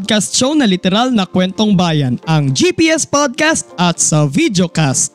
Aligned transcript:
Podcast 0.00 0.32
show 0.32 0.56
na 0.56 0.64
literal 0.64 1.12
na 1.12 1.28
kwentong 1.28 1.76
bayan, 1.76 2.16
ang 2.24 2.56
GPS 2.56 3.04
Podcast 3.04 3.68
at 3.76 4.00
sa 4.00 4.24
Videocast. 4.24 5.12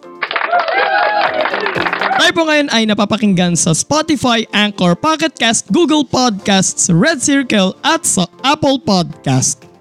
Tayo 2.22 2.32
po 2.38 2.46
ngayon 2.46 2.70
ay 2.70 2.86
napapakinggan 2.86 3.58
sa 3.58 3.74
Spotify, 3.74 4.46
Anchor, 4.54 4.94
Pocket 4.94 5.34
Google 5.74 6.06
Podcasts, 6.06 6.94
Red 6.94 7.18
Circle 7.26 7.74
at 7.82 8.06
sa 8.06 8.30
Apple 8.46 8.78
Podcast. 8.78 9.75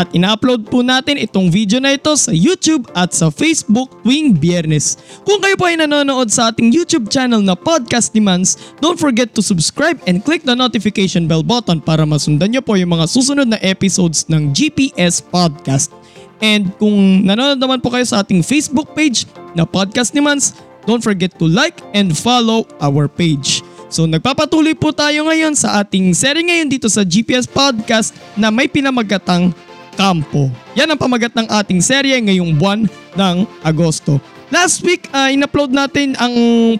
At 0.00 0.16
ina-upload 0.16 0.72
po 0.72 0.80
natin 0.80 1.20
itong 1.20 1.52
video 1.52 1.76
na 1.76 1.92
ito 1.92 2.08
sa 2.16 2.32
YouTube 2.32 2.88
at 2.96 3.12
sa 3.12 3.28
Facebook 3.28 3.92
tuwing 4.00 4.32
biyernes. 4.32 4.96
Kung 5.28 5.44
kayo 5.44 5.60
po 5.60 5.68
ay 5.68 5.76
nanonood 5.76 6.32
sa 6.32 6.48
ating 6.48 6.72
YouTube 6.72 7.12
channel 7.12 7.44
na 7.44 7.52
Podcast 7.52 8.16
Demands, 8.16 8.56
don't 8.80 8.96
forget 8.96 9.36
to 9.36 9.44
subscribe 9.44 10.00
and 10.08 10.24
click 10.24 10.40
the 10.48 10.56
notification 10.56 11.28
bell 11.28 11.44
button 11.44 11.84
para 11.84 12.08
masundan 12.08 12.56
nyo 12.56 12.64
po 12.64 12.80
yung 12.80 12.96
mga 12.96 13.12
susunod 13.12 13.44
na 13.44 13.60
episodes 13.60 14.24
ng 14.32 14.56
GPS 14.56 15.20
Podcast. 15.20 15.92
And 16.40 16.72
kung 16.80 17.28
nanonood 17.28 17.60
naman 17.60 17.84
po 17.84 17.92
kayo 17.92 18.08
sa 18.08 18.24
ating 18.24 18.40
Facebook 18.40 18.96
page 18.96 19.28
na 19.52 19.68
Podcast 19.68 20.16
Demands, 20.16 20.56
don't 20.88 21.04
forget 21.04 21.36
to 21.36 21.44
like 21.44 21.76
and 21.92 22.16
follow 22.16 22.64
our 22.80 23.04
page. 23.04 23.60
So 23.90 24.06
nagpapatuloy 24.06 24.78
po 24.78 24.94
tayo 24.94 25.26
ngayon 25.26 25.58
sa 25.58 25.82
ating 25.82 26.14
seri 26.14 26.46
ngayon 26.46 26.70
dito 26.70 26.86
sa 26.86 27.02
GPS 27.02 27.50
Podcast 27.50 28.14
na 28.38 28.48
may 28.48 28.70
pinamagatang 28.70 29.50
Kampo. 29.98 30.48
Yan 30.78 30.88
ang 30.88 30.96
pamagat 30.96 31.34
ng 31.34 31.50
ating 31.50 31.82
serye 31.82 32.14
ngayong 32.22 32.54
buwan 32.54 32.86
ng 33.18 33.36
Agosto. 33.60 34.22
Last 34.48 34.80
week, 34.86 35.10
uh, 35.10 35.28
in-upload 35.28 35.74
natin 35.74 36.14
ang 36.16 36.32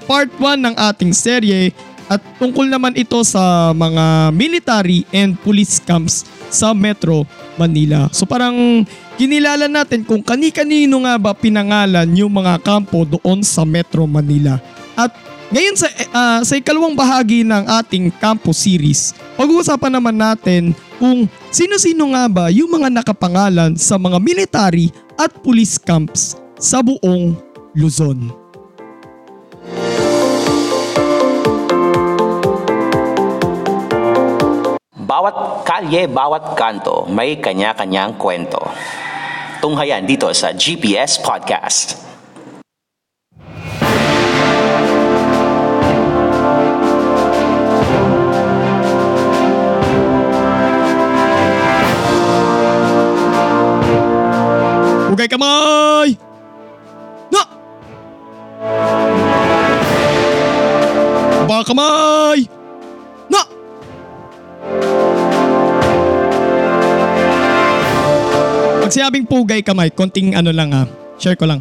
part 0.07 0.31
1 0.39 0.59
ng 0.63 0.75
ating 0.79 1.11
serye 1.11 1.75
at 2.11 2.19
tungkol 2.43 2.67
naman 2.67 2.95
ito 2.99 3.23
sa 3.23 3.71
mga 3.71 4.35
military 4.35 5.07
and 5.15 5.39
police 5.43 5.79
camps 5.79 6.27
sa 6.51 6.75
Metro 6.75 7.23
Manila. 7.55 8.11
So 8.11 8.27
parang 8.27 8.83
kinilala 9.15 9.71
natin 9.71 10.03
kung 10.03 10.23
kani-kanino 10.23 11.07
nga 11.07 11.15
ba 11.19 11.31
pinangalan 11.35 12.11
yung 12.15 12.35
mga 12.35 12.59
kampo 12.63 13.07
doon 13.07 13.47
sa 13.47 13.63
Metro 13.63 14.07
Manila. 14.11 14.59
Ngayon 15.51 15.75
sa, 15.75 15.91
uh, 16.15 16.41
sa 16.47 16.55
ikalawang 16.55 16.95
bahagi 16.95 17.43
ng 17.43 17.67
ating 17.83 18.15
campus 18.23 18.63
series, 18.63 19.11
pag-uusapan 19.35 19.99
naman 19.99 20.15
natin 20.15 20.71
kung 20.95 21.27
sino-sino 21.51 22.07
nga 22.15 22.31
ba 22.31 22.47
yung 22.55 22.71
mga 22.71 22.87
nakapangalan 22.87 23.75
sa 23.75 23.99
mga 23.99 24.23
military 24.23 24.95
at 25.19 25.35
police 25.43 25.75
camps 25.75 26.39
sa 26.55 26.79
buong 26.87 27.35
Luzon. 27.75 28.31
Bawat 35.03 35.67
kalye, 35.67 36.07
bawat 36.07 36.55
kanto, 36.55 37.11
may 37.11 37.43
kanya-kanyang 37.43 38.15
kwento. 38.15 38.63
Tunghayan 39.59 40.07
dito 40.07 40.31
sa 40.31 40.55
GPS 40.55 41.19
Podcast. 41.19 42.10
Hugay 55.21 55.37
kamay! 55.37 56.17
Na! 57.29 57.45
Baka 61.45 61.63
kamay! 61.69 62.49
Na! 63.29 63.45
Pag 68.81 68.89
sinabing 68.89 69.29
pugay 69.29 69.61
kamay, 69.61 69.93
konting 69.93 70.33
ano 70.33 70.57
lang 70.57 70.73
ah, 70.73 70.89
share 71.21 71.37
ko 71.37 71.45
lang. 71.45 71.61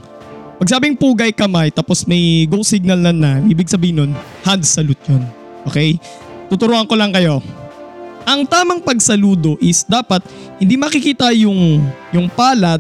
Pag 0.56 0.72
sabing 0.72 0.96
pugay 0.96 1.36
kamay 1.36 1.68
tapos 1.68 2.08
may 2.08 2.48
go 2.48 2.64
signal 2.64 3.04
na 3.04 3.12
na, 3.12 3.44
ibig 3.44 3.68
sabihin 3.68 4.00
nun, 4.00 4.12
hand 4.48 4.64
salute 4.64 5.04
yun. 5.12 5.28
Okay? 5.68 6.00
Tuturuan 6.48 6.88
ko 6.88 6.96
lang 6.96 7.12
kayo. 7.12 7.44
Ang 8.24 8.48
tamang 8.48 8.80
pagsaludo 8.80 9.60
is 9.60 9.84
dapat 9.84 10.24
hindi 10.64 10.80
makikita 10.80 11.36
yung 11.36 11.84
yung 12.16 12.32
palad 12.32 12.80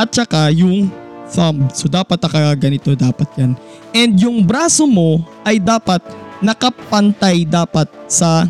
at 0.00 0.08
saka 0.08 0.48
yung 0.48 0.88
thumb. 1.28 1.68
So 1.76 1.86
dapat 1.92 2.16
naka 2.24 2.56
ganito 2.56 2.96
dapat 2.96 3.28
yan. 3.36 3.52
And 3.92 4.16
yung 4.16 4.48
braso 4.48 4.88
mo 4.88 5.20
ay 5.44 5.60
dapat 5.60 6.00
nakapantay 6.40 7.44
dapat 7.44 7.86
sa 8.08 8.48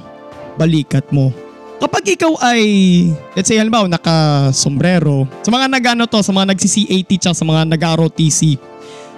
balikat 0.55 1.11
mo. 1.11 1.35
Kapag 1.81 2.05
ikaw 2.13 2.37
ay, 2.45 2.63
let's 3.33 3.49
say 3.49 3.57
halimbawa 3.57 3.89
naka-sombrero, 3.89 5.25
sa 5.41 5.49
mga 5.49 5.67
nagano 5.67 6.05
to, 6.05 6.21
sa 6.21 6.29
mga 6.29 6.53
nagsi-C80 6.53 7.11
tsaka 7.17 7.37
sa 7.41 7.49
mga 7.49 7.63
nag-ROTC, 7.73 8.61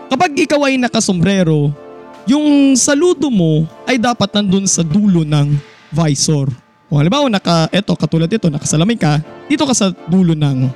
kapag 0.06 0.30
ikaw 0.46 0.70
ay 0.70 0.78
naka-sombrero, 0.78 1.74
yung 2.22 2.78
saludo 2.78 3.34
mo 3.34 3.66
ay 3.82 3.98
dapat 3.98 4.30
nandun 4.30 4.70
sa 4.70 4.86
dulo 4.86 5.26
ng 5.26 5.58
visor. 5.90 6.54
Kung 6.86 7.02
halimbawa 7.02 7.26
naka, 7.26 7.66
eto 7.74 7.98
katulad 7.98 8.30
ito, 8.30 8.46
nakasalamin 8.46 8.94
ka, 8.94 9.18
dito 9.50 9.66
ka 9.66 9.74
sa 9.74 9.90
dulo 10.06 10.38
ng 10.38 10.70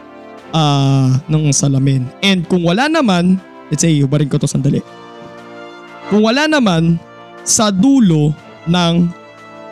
uh, 0.53 1.17
ng 1.27 1.51
salamin. 1.55 2.07
And 2.23 2.47
kung 2.47 2.63
wala 2.67 2.87
naman, 2.91 3.39
let's 3.71 3.83
say, 3.83 3.95
ubarin 4.03 4.31
ko 4.31 4.39
to 4.39 4.51
sandali. 4.51 4.83
Kung 6.11 6.23
wala 6.23 6.47
naman, 6.47 6.99
sa 7.47 7.71
dulo 7.71 8.35
ng 8.67 9.07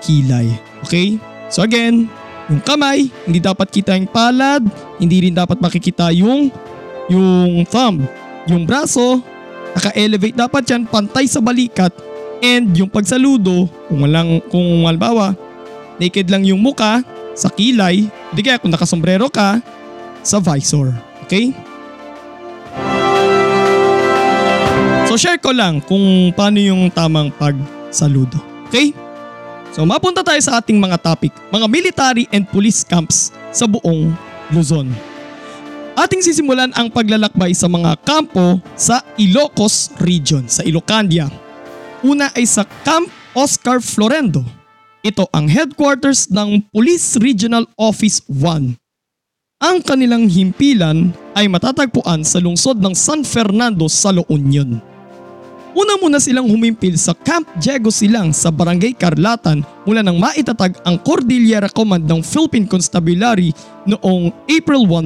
kilay. 0.03 0.47
Okay? 0.87 1.19
So 1.51 1.67
again, 1.67 2.07
yung 2.47 2.63
kamay, 2.63 3.11
hindi 3.27 3.41
dapat 3.43 3.71
kita 3.71 3.99
yung 3.99 4.11
palad, 4.11 4.63
hindi 5.03 5.29
rin 5.29 5.34
dapat 5.34 5.59
makikita 5.59 6.15
yung 6.15 6.55
yung 7.11 7.65
thumb. 7.69 8.05
Yung 8.49 8.65
braso, 8.69 9.21
naka-elevate 9.75 10.37
dapat 10.37 10.63
yan, 10.69 10.87
pantay 10.87 11.27
sa 11.27 11.43
balikat. 11.43 11.93
And 12.45 12.77
yung 12.77 12.93
pagsaludo, 12.93 13.69
kung 13.89 14.05
walang, 14.05 14.45
kung 14.53 14.84
halimbawa, 14.84 15.33
naked 15.97 16.29
lang 16.29 16.45
yung 16.45 16.61
muka 16.61 17.01
sa 17.33 17.49
kilay, 17.49 18.07
hindi 18.09 18.41
kaya 18.45 18.61
kung 18.61 18.73
nakasombrero 18.73 19.33
ka, 19.33 19.59
sa 20.25 20.41
visor. 20.41 20.91
Okay? 21.29 21.53
So 25.07 25.21
share 25.21 25.39
ko 25.39 25.55
lang 25.55 25.79
kung 25.85 26.35
paano 26.35 26.59
yung 26.59 26.91
tamang 26.91 27.31
pagsaludo. 27.39 28.41
Okay? 28.67 28.91
So 29.71 29.87
mapunta 29.87 30.27
tayo 30.27 30.41
sa 30.43 30.59
ating 30.59 30.81
mga 30.81 30.99
topic, 30.99 31.31
mga 31.53 31.71
military 31.71 32.25
and 32.34 32.49
police 32.51 32.83
camps 32.83 33.31
sa 33.55 33.69
buong 33.69 34.11
Luzon. 34.51 34.91
Ating 35.95 36.27
sisimulan 36.27 36.75
ang 36.75 36.91
paglalakbay 36.91 37.55
sa 37.55 37.71
mga 37.71 37.95
kampo 38.03 38.59
sa 38.75 38.99
Ilocos 39.15 39.95
Region, 40.03 40.51
sa 40.51 40.67
Ilocandia. 40.67 41.31
Una 42.03 42.34
ay 42.34 42.51
sa 42.51 42.67
Camp 42.83 43.07
Oscar 43.39 43.79
Florendo. 43.79 44.43
Ito 45.07 45.31
ang 45.31 45.47
headquarters 45.47 46.27
ng 46.34 46.66
Police 46.75 47.15
Regional 47.22 47.71
Office 47.78 48.27
1 48.27 48.84
ang 49.65 49.81
kanilang 49.81 50.28
himpilan 50.28 51.09
ay 51.33 51.49
matatagpuan 51.49 52.21
sa 52.21 52.37
lungsod 52.37 52.84
ng 52.84 52.93
San 52.93 53.25
Fernando 53.25 53.89
sa 53.89 54.13
La 54.13 54.21
Union. 54.28 54.77
Una 55.72 55.97
muna 55.97 56.21
silang 56.21 56.45
humimpil 56.53 57.01
sa 57.01 57.16
Camp 57.16 57.49
Diego 57.57 57.89
Silang 57.89 58.37
sa 58.37 58.53
Barangay 58.53 58.93
Carlatan 58.93 59.65
mula 59.89 60.05
nang 60.05 60.21
maitatag 60.21 60.77
ang 60.84 61.01
Cordillera 61.01 61.72
Command 61.72 62.05
ng 62.05 62.21
Philippine 62.21 62.69
Constabulary 62.69 63.57
noong 63.89 64.37
April 64.53 64.84
1, 64.84 65.01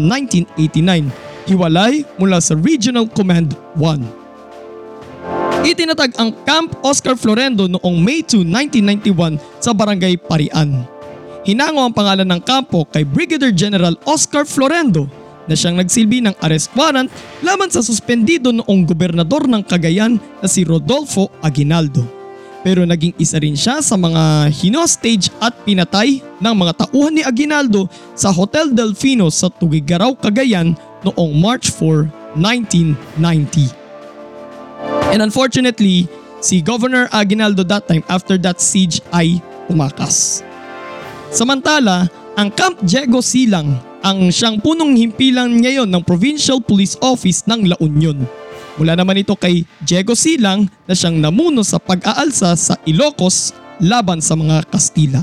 1989, 0.58 1.06
hiwalay 1.46 2.02
mula 2.19 2.43
sa 2.43 2.58
Regional 2.58 3.06
Command 3.06 3.54
1. 3.78 5.70
Itinatag 5.70 6.19
ang 6.19 6.34
Camp 6.43 6.75
Oscar 6.82 7.14
Florendo 7.14 7.70
noong 7.70 8.02
May 8.02 8.26
2, 8.26 8.43
1991 8.43 9.38
sa 9.62 9.70
Barangay 9.70 10.19
Parian. 10.19 10.97
Hinango 11.46 11.85
ang 11.85 11.94
pangalan 11.94 12.26
ng 12.26 12.43
kampo 12.43 12.87
kay 12.88 13.06
Brigadier 13.06 13.55
General 13.55 13.94
Oscar 14.08 14.43
Florendo 14.49 15.06
na 15.49 15.56
siyang 15.56 15.81
nagsilbi 15.81 16.20
ng 16.25 16.35
arrest 16.44 16.69
warrant 16.76 17.08
laban 17.40 17.73
sa 17.73 17.81
suspendido 17.81 18.52
noong 18.52 18.85
gobernador 18.85 19.49
ng 19.49 19.64
Cagayan 19.64 20.20
na 20.43 20.46
si 20.50 20.67
Rodolfo 20.67 21.32
Aguinaldo. 21.40 22.19
pero 22.62 22.82
naging 22.82 23.14
isa 23.19 23.38
rin 23.38 23.55
siya 23.55 23.81
sa 23.81 23.96
mga 23.96 24.50
hinostage 24.50 25.31
at 25.38 25.55
pinatay 25.62 26.20
ng 26.20 26.55
mga 26.55 26.73
tauhan 26.85 27.14
ni 27.14 27.23
Aguinaldo 27.23 27.87
sa 28.19 28.35
Hotel 28.35 28.75
Delfino 28.75 29.31
sa 29.31 29.49
Tugigaraw, 29.49 30.19
Cagayan 30.19 30.75
noong 31.06 31.32
March 31.38 31.70
4, 31.70 32.37
1990. 32.37 33.70
And 35.14 35.23
unfortunately, 35.25 36.11
si 36.43 36.61
Governor 36.61 37.08
Aguinaldo 37.14 37.64
that 37.67 37.88
time 37.88 38.05
after 38.11 38.37
that 38.43 38.61
siege 38.61 39.00
ay 39.14 39.40
tumakas. 39.70 40.47
Samantala, 41.28 42.08
ang 42.40 42.48
Camp 42.48 42.80
Diego 42.80 43.20
Silang 43.20 43.76
ang 44.00 44.32
siyang 44.32 44.62
punong 44.62 44.96
himpilan 44.96 45.60
ngayon 45.60 45.90
ng 45.90 46.00
Provincial 46.00 46.62
Police 46.62 46.96
Office 47.04 47.44
ng 47.44 47.69
La 47.69 47.76
Union. 47.82 48.16
Mula 48.80 48.94
naman 48.94 49.20
ito 49.20 49.34
kay 49.36 49.66
Diego 49.82 50.16
Silang 50.16 50.70
na 50.88 50.94
siyang 50.96 51.19
namuno 51.20 51.60
sa 51.66 51.76
pag-aalsa 51.76 52.54
sa 52.56 52.75
Ilocos 52.88 53.52
laban 53.82 54.22
sa 54.22 54.38
mga 54.38 54.64
Kastila. 54.70 55.20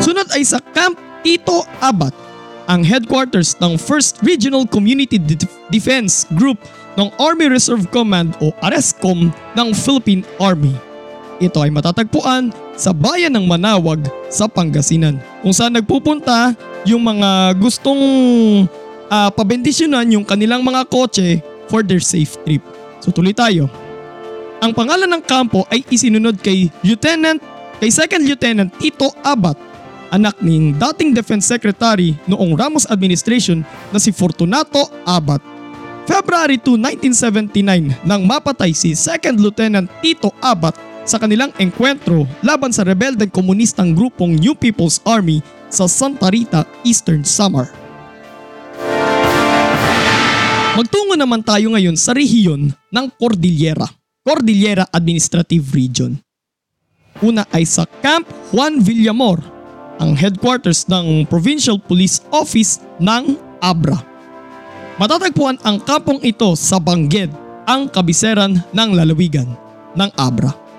Sunod 0.00 0.30
ay 0.32 0.46
sa 0.48 0.62
Camp 0.72 0.96
Tito 1.20 1.66
Abat, 1.84 2.16
ang 2.70 2.80
headquarters 2.80 3.58
ng 3.60 3.76
1st 3.76 4.24
Regional 4.24 4.64
Community 4.64 5.20
De- 5.20 5.36
Defense 5.68 6.24
Group 6.38 6.56
ng 6.96 7.12
Army 7.20 7.50
Reserve 7.50 7.84
Command 7.92 8.32
o 8.40 8.54
ARESCOM 8.64 9.28
ng 9.28 9.68
Philippine 9.76 10.24
Army. 10.40 10.72
Ito 11.42 11.66
ay 11.66 11.74
matatagpuan 11.74 12.54
sa 12.80 12.96
bayan 12.96 13.36
ng 13.36 13.44
Manawag 13.44 14.08
sa 14.32 14.48
Pangasinan 14.48 15.20
kung 15.44 15.52
saan 15.52 15.76
nagpupunta 15.76 16.56
yung 16.88 17.04
mga 17.04 17.52
gustong 17.60 18.00
uh, 19.12 19.28
pabendisyonan 19.36 20.08
yung 20.16 20.24
kanilang 20.24 20.64
mga 20.64 20.88
kotse 20.88 21.44
for 21.68 21.84
their 21.84 22.00
safe 22.00 22.40
trip. 22.40 22.64
So 23.04 23.12
tuloy 23.12 23.36
tayo. 23.36 23.68
Ang 24.64 24.72
pangalan 24.72 25.12
ng 25.12 25.22
kampo 25.28 25.68
ay 25.68 25.84
isinunod 25.92 26.40
kay 26.40 26.72
Lieutenant 26.80 27.36
kay 27.76 27.92
Second 27.92 28.24
Lieutenant 28.24 28.72
Tito 28.80 29.12
Abat, 29.24 29.60
anak 30.08 30.40
ng 30.40 30.76
dating 30.76 31.12
Defense 31.12 31.48
Secretary 31.48 32.16
noong 32.24 32.56
Ramos 32.56 32.88
administration 32.88 33.60
na 33.92 34.00
si 34.00 34.08
Fortunato 34.08 34.88
Abat. 35.04 35.44
February 36.08 36.56
2, 36.56 36.80
1979 37.52 38.08
nang 38.08 38.24
mapatay 38.24 38.72
si 38.72 38.96
Second 38.96 39.36
Lieutenant 39.36 39.88
Tito 40.00 40.32
Abat 40.40 40.89
sa 41.10 41.18
kanilang 41.18 41.50
engkwentro 41.58 42.22
laban 42.46 42.70
sa 42.70 42.86
rebeldeng 42.86 43.34
komunistang 43.34 43.98
grupong 43.98 44.38
New 44.38 44.54
People's 44.54 45.02
Army 45.02 45.42
sa 45.66 45.90
Santa 45.90 46.30
Rita, 46.30 46.62
Eastern 46.86 47.26
Samar. 47.26 47.66
Magtungo 50.78 51.18
naman 51.18 51.42
tayo 51.42 51.74
ngayon 51.74 51.98
sa 51.98 52.14
rehiyon 52.14 52.70
ng 52.70 53.06
Cordillera, 53.18 53.90
Cordillera 54.22 54.86
Administrative 54.94 55.66
Region. 55.74 56.14
Una 57.26 57.42
ay 57.50 57.66
sa 57.66 57.90
Camp 57.98 58.22
Juan 58.54 58.78
Villamor, 58.78 59.42
ang 59.98 60.14
headquarters 60.14 60.86
ng 60.86 61.26
Provincial 61.26 61.76
Police 61.76 62.22
Office 62.30 62.78
ng 63.02 63.34
Abra. 63.58 63.98
Matatagpuan 64.96 65.58
ang 65.66 65.82
kampong 65.82 66.22
ito 66.22 66.54
sa 66.54 66.78
Bangged, 66.78 67.34
ang 67.66 67.90
kabiseran 67.90 68.62
ng 68.70 68.90
lalawigan 68.94 69.50
ng 69.98 70.10
Abra. 70.16 70.69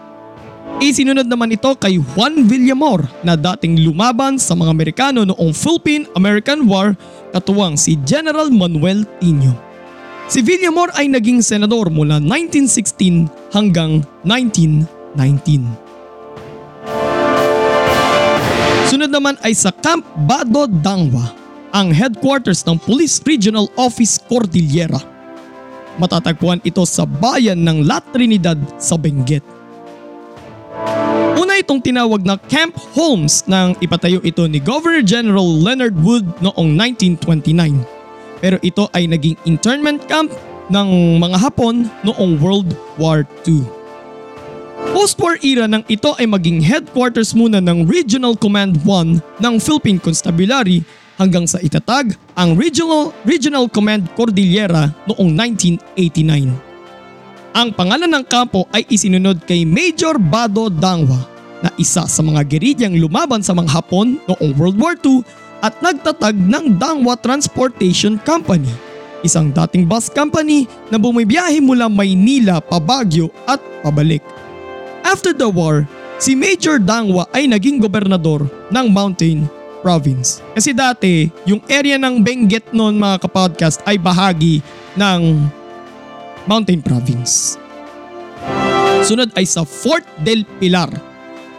Isinunod 0.81 1.29
naman 1.29 1.53
ito 1.53 1.69
kay 1.77 2.01
Juan 2.01 2.49
Villamor 2.49 3.05
na 3.21 3.37
dating 3.37 3.85
lumaban 3.85 4.41
sa 4.41 4.57
mga 4.57 4.73
Amerikano 4.73 5.21
noong 5.29 5.53
Philippine-American 5.53 6.65
War 6.65 6.97
katuwang 7.29 7.77
si 7.77 8.01
General 8.01 8.49
Manuel 8.49 9.05
Tino. 9.21 9.53
Si 10.25 10.41
Villamor 10.41 10.89
ay 10.97 11.05
naging 11.05 11.45
senador 11.45 11.93
mula 11.93 12.17
1916 12.17 13.29
hanggang 13.53 14.01
1919. 14.25 15.69
Sunod 18.89 19.13
naman 19.13 19.37
ay 19.45 19.53
sa 19.53 19.69
Camp 19.69 20.01
Bado 20.25 20.65
Dangwa, 20.65 21.29
ang 21.77 21.93
headquarters 21.93 22.65
ng 22.65 22.81
Police 22.81 23.21
Regional 23.21 23.69
Office 23.77 24.17
Cordillera. 24.17 24.97
Matatagpuan 26.01 26.57
ito 26.65 26.81
sa 26.89 27.05
bayan 27.05 27.61
ng 27.61 27.85
La 27.85 28.01
Trinidad 28.01 28.57
sa 28.81 28.97
Benguet. 28.97 29.60
Itong 31.61 31.77
tinawag 31.77 32.25
na 32.25 32.41
Camp 32.49 32.73
Holmes 32.97 33.45
nang 33.45 33.77
ipatayo 33.77 34.17
ito 34.25 34.49
ni 34.49 34.57
Governor 34.57 35.05
General 35.05 35.45
Leonard 35.45 35.93
Wood 36.01 36.25
noong 36.41 36.73
1929. 36.73 37.77
Pero 38.41 38.57
ito 38.65 38.89
ay 38.97 39.05
naging 39.05 39.37
internment 39.45 40.01
camp 40.09 40.33
ng 40.73 41.21
mga 41.21 41.37
Hapon 41.37 41.85
noong 42.01 42.41
World 42.41 42.73
War 42.97 43.29
II. 43.45 43.61
Post-war 44.89 45.37
era 45.45 45.69
nang 45.69 45.85
ito 45.85 46.17
ay 46.17 46.25
maging 46.25 46.65
headquarters 46.65 47.37
muna 47.37 47.61
ng 47.61 47.85
Regional 47.85 48.33
Command 48.33 48.81
1 48.81 49.21
ng 49.45 49.55
Philippine 49.61 50.01
Constabulary 50.01 50.81
hanggang 51.21 51.45
sa 51.45 51.61
itatag 51.61 52.17
ang 52.33 52.57
Regional, 52.57 53.13
Regional 53.21 53.69
Command 53.69 54.09
Cordillera 54.17 54.89
noong 55.05 55.29
1989. 55.93 57.53
Ang 57.53 57.69
pangalan 57.77 58.09
ng 58.09 58.25
kampo 58.25 58.65
ay 58.73 58.81
isinunod 58.89 59.45
kay 59.45 59.61
Major 59.61 60.17
Bado 60.17 60.65
Dangwa 60.65 61.30
na 61.61 61.69
isa 61.77 62.05
sa 62.09 62.21
mga 62.25 62.41
gerilyang 62.49 62.97
lumaban 62.97 63.45
sa 63.45 63.53
mga 63.53 63.69
Hapon 63.69 64.17
noong 64.25 64.51
World 64.57 64.77
War 64.81 64.97
II 64.97 65.21
at 65.61 65.77
nagtatag 65.79 66.33
ng 66.33 66.81
Dangwa 66.81 67.13
Transportation 67.21 68.17
Company, 68.25 68.69
isang 69.21 69.53
dating 69.53 69.85
bus 69.85 70.09
company 70.09 70.65
na 70.89 70.97
bumibiyahe 70.97 71.61
mula 71.61 71.85
Maynila 71.85 72.57
pa 72.59 72.81
Baguio 72.81 73.29
at 73.45 73.61
pabalik. 73.85 74.25
After 75.05 75.37
the 75.37 75.45
war, 75.45 75.85
si 76.17 76.33
Major 76.33 76.81
Dangwa 76.81 77.29
ay 77.33 77.45
naging 77.45 77.77
gobernador 77.77 78.49
ng 78.73 78.85
Mountain 78.89 79.45
Province. 79.81 80.41
Kasi 80.53 80.73
dati, 80.77 81.29
yung 81.45 81.61
area 81.69 81.97
ng 81.97 82.21
Benguet 82.21 82.69
noon 82.73 83.01
mga 83.01 83.25
kapodcast 83.25 83.81
ay 83.85 83.97
bahagi 83.97 84.61
ng 84.97 85.41
Mountain 86.45 86.81
Province. 86.81 87.57
Sunod 89.01 89.33
ay 89.33 89.49
sa 89.49 89.65
Fort 89.65 90.05
del 90.21 90.45
Pilar, 90.61 90.93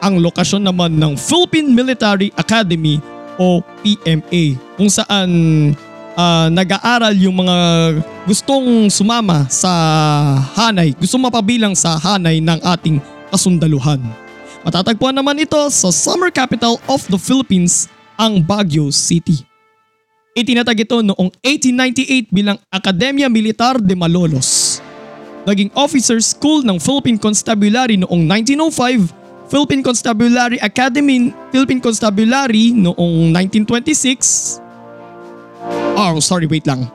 ang 0.03 0.19
lokasyon 0.19 0.67
naman 0.67 0.99
ng 0.99 1.15
Philippine 1.15 1.71
Military 1.71 2.35
Academy 2.35 2.99
o 3.39 3.63
PMA 3.87 4.59
kung 4.75 4.91
saan 4.91 5.31
uh, 6.19 6.51
nag-aaral 6.51 7.15
yung 7.17 7.39
mga 7.39 7.57
gustong 8.27 8.91
sumama 8.91 9.47
sa 9.47 9.71
hanay, 10.59 10.91
gustong 10.99 11.23
mapabilang 11.23 11.79
sa 11.79 11.97
hanay 12.03 12.43
ng 12.43 12.59
ating 12.77 12.99
kasundaluhan. 13.31 14.03
Matatagpuan 14.67 15.15
naman 15.15 15.39
ito 15.39 15.59
sa 15.71 15.95
summer 15.95 16.31
capital 16.35 16.83
of 16.91 17.03
the 17.07 17.19
Philippines, 17.19 17.87
ang 18.19 18.39
Baguio 18.43 18.91
City. 18.95 19.43
Itinatag 20.33 20.87
ito 20.87 21.03
noong 21.03 21.31
1898 21.43 22.31
bilang 22.31 22.59
Academia 22.71 23.27
Militar 23.27 23.83
de 23.83 23.93
Malolos. 23.99 24.79
Naging 25.43 25.75
officer 25.75 26.23
school 26.23 26.63
ng 26.63 26.79
Philippine 26.79 27.19
Constabulary 27.19 27.99
noong 27.99 28.23
1905, 28.31 29.22
Philippine 29.53 29.85
Constabulary 29.85 30.57
Academy, 30.65 31.29
Philippine 31.53 31.77
Constabulary 31.77 32.73
noong 32.73 33.37
1926. 33.37 34.65
Oh, 35.93 36.17
sorry, 36.25 36.49
wait 36.49 36.65
lang. 36.65 36.89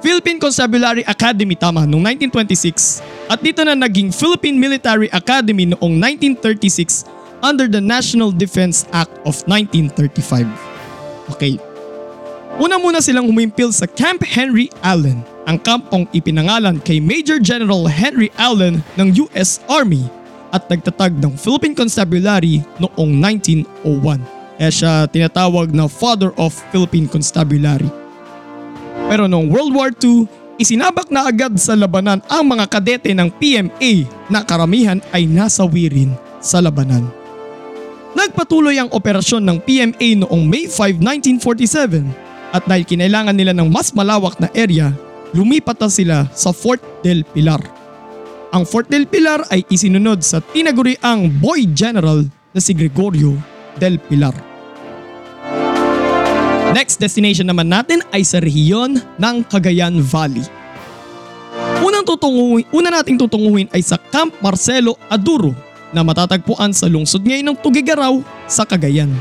Philippine 0.00 0.40
Constabulary 0.40 1.04
Academy 1.04 1.52
tama 1.52 1.84
noong 1.84 2.00
1926 2.32 3.04
at 3.28 3.44
dito 3.44 3.60
na 3.60 3.76
naging 3.76 4.08
Philippine 4.08 4.56
Military 4.56 5.12
Academy 5.12 5.68
noong 5.68 6.00
1936 6.00 7.04
under 7.44 7.68
the 7.68 7.82
National 7.82 8.32
Defense 8.32 8.88
Act 8.96 9.12
of 9.28 9.44
1935. 9.44 10.48
Okay, 11.36 11.60
Una 12.56 12.80
muna 12.80 13.04
silang 13.04 13.28
humimpil 13.28 13.68
sa 13.68 13.84
Camp 13.84 14.24
Henry 14.24 14.72
Allen, 14.80 15.20
ang 15.44 15.60
kampong 15.60 16.08
ipinangalan 16.16 16.80
kay 16.80 17.04
Major 17.04 17.36
General 17.36 17.84
Henry 17.84 18.32
Allen 18.40 18.80
ng 18.96 19.28
US 19.28 19.60
Army 19.68 20.08
at 20.52 20.66
nagtatag 20.66 21.16
ng 21.18 21.36
Philippine 21.36 21.76
Constabulary 21.76 22.64
noong 22.80 23.12
1901. 23.84 24.20
Kaya 24.58 24.70
siya 24.74 24.92
tinatawag 25.06 25.70
na 25.70 25.86
Father 25.86 26.34
of 26.34 26.50
Philippine 26.74 27.06
Constabulary. 27.06 27.86
Pero 29.06 29.30
noong 29.30 29.48
World 29.48 29.72
War 29.72 29.90
II, 29.94 30.26
isinabak 30.58 31.08
na 31.08 31.30
agad 31.30 31.54
sa 31.56 31.78
labanan 31.78 32.18
ang 32.26 32.44
mga 32.44 32.66
kadete 32.66 33.14
ng 33.14 33.30
PMA 33.38 34.04
na 34.26 34.42
karamihan 34.42 34.98
ay 35.14 35.24
nasawi 35.30 35.86
rin 35.88 36.10
sa 36.42 36.58
labanan. 36.58 37.06
Nagpatuloy 38.18 38.74
ang 38.82 38.90
operasyon 38.90 39.46
ng 39.46 39.58
PMA 39.62 40.26
noong 40.26 40.42
May 40.42 40.66
5, 40.66 40.98
1947 41.38 42.02
at 42.50 42.64
dahil 42.66 42.82
kinailangan 42.82 43.36
nila 43.36 43.54
ng 43.54 43.68
mas 43.70 43.94
malawak 43.94 44.40
na 44.42 44.50
area, 44.56 44.90
lumipat 45.36 45.78
na 45.78 45.90
sila 45.92 46.16
sa 46.34 46.50
Fort 46.50 46.82
del 47.06 47.22
Pilar. 47.22 47.77
Ang 48.48 48.64
Fort 48.64 48.88
del 48.88 49.04
Pilar 49.04 49.44
ay 49.52 49.60
isinunod 49.68 50.24
sa 50.24 50.40
tinaguriang 50.40 51.28
Boy 51.36 51.68
General 51.68 52.24
na 52.56 52.60
si 52.64 52.72
Gregorio 52.72 53.36
del 53.76 54.00
Pilar. 54.00 54.32
Next 56.72 56.96
destination 56.96 57.52
naman 57.52 57.68
natin 57.68 58.00
ay 58.08 58.24
sa 58.24 58.40
rehiyon 58.40 59.04
ng 59.20 59.36
Cagayan 59.52 60.00
Valley. 60.00 60.44
Unang 61.84 62.08
tutunguhin, 62.08 62.64
una 62.72 62.88
nating 62.88 63.20
tutunguhin 63.20 63.68
ay 63.68 63.84
sa 63.84 64.00
Camp 64.00 64.32
Marcelo 64.40 64.96
Aduro 65.12 65.52
na 65.92 66.00
matatagpuan 66.00 66.72
sa 66.72 66.88
lungsod 66.88 67.28
ngayon 67.28 67.52
ng 67.52 67.58
Tugigaraw 67.60 68.16
sa 68.48 68.64
Cagayan. 68.64 69.12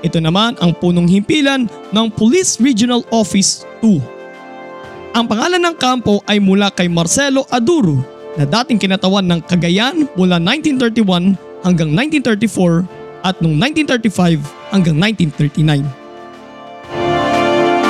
Ito 0.00 0.16
naman 0.16 0.56
ang 0.64 0.72
punong 0.72 1.12
himpilan 1.12 1.68
ng 1.92 2.06
Police 2.08 2.56
Regional 2.56 3.04
Office 3.12 3.68
2. 3.84 5.12
Ang 5.12 5.24
pangalan 5.28 5.60
ng 5.60 5.76
kampo 5.76 6.24
ay 6.24 6.40
mula 6.40 6.72
kay 6.72 6.88
Marcelo 6.88 7.44
Aduro 7.52 8.15
na 8.36 8.44
dating 8.44 8.78
kinatawan 8.80 9.24
ng 9.24 9.40
Cagayan 9.48 10.08
mula 10.14 10.36
1931 10.38 11.36
hanggang 11.64 11.90
1934 11.92 13.26
at 13.26 13.34
noong 13.42 13.56
1935 13.58 14.44
hanggang 14.70 14.96
1939. 15.00 15.82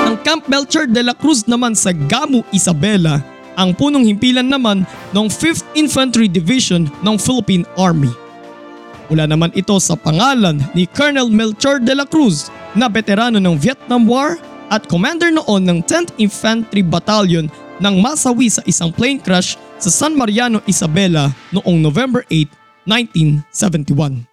Ang 0.07 0.17
Camp 0.23 0.43
Belcher 0.47 0.87
de 0.87 1.03
la 1.03 1.13
Cruz 1.13 1.45
naman 1.51 1.75
sa 1.75 1.91
Gamu, 1.93 2.47
Isabela 2.55 3.21
ang 3.57 3.73
punong 3.73 4.05
himpilan 4.05 4.47
naman 4.47 4.85
ng 5.17 5.27
5th 5.33 5.65
Infantry 5.75 6.29
Division 6.29 6.87
ng 7.03 7.17
Philippine 7.17 7.65
Army. 7.81 8.13
Mula 9.09 9.25
naman 9.25 9.51
ito 9.57 9.75
sa 9.81 9.97
pangalan 9.97 10.61
ni 10.77 10.85
Colonel 10.85 11.33
Melchor 11.33 11.81
de 11.81 11.97
la 11.97 12.05
Cruz 12.05 12.53
na 12.77 12.87
veterano 12.87 13.41
ng 13.41 13.57
Vietnam 13.57 14.05
War 14.05 14.37
at 14.69 14.85
commander 14.91 15.33
noon 15.33 15.63
ng 15.65 15.79
10th 15.87 16.13
Infantry 16.21 16.83
Battalion 16.85 17.49
nang 17.79 18.03
masawi 18.03 18.51
sa 18.51 18.61
isang 18.67 18.91
plane 18.91 19.23
crash 19.23 19.57
sa 19.77 19.93
San 19.93 20.17
Mariano, 20.17 20.65
Isabela 20.65 21.33
noong 21.53 21.79
November 21.81 22.25
8, 22.33 22.49
1971. 22.89 24.25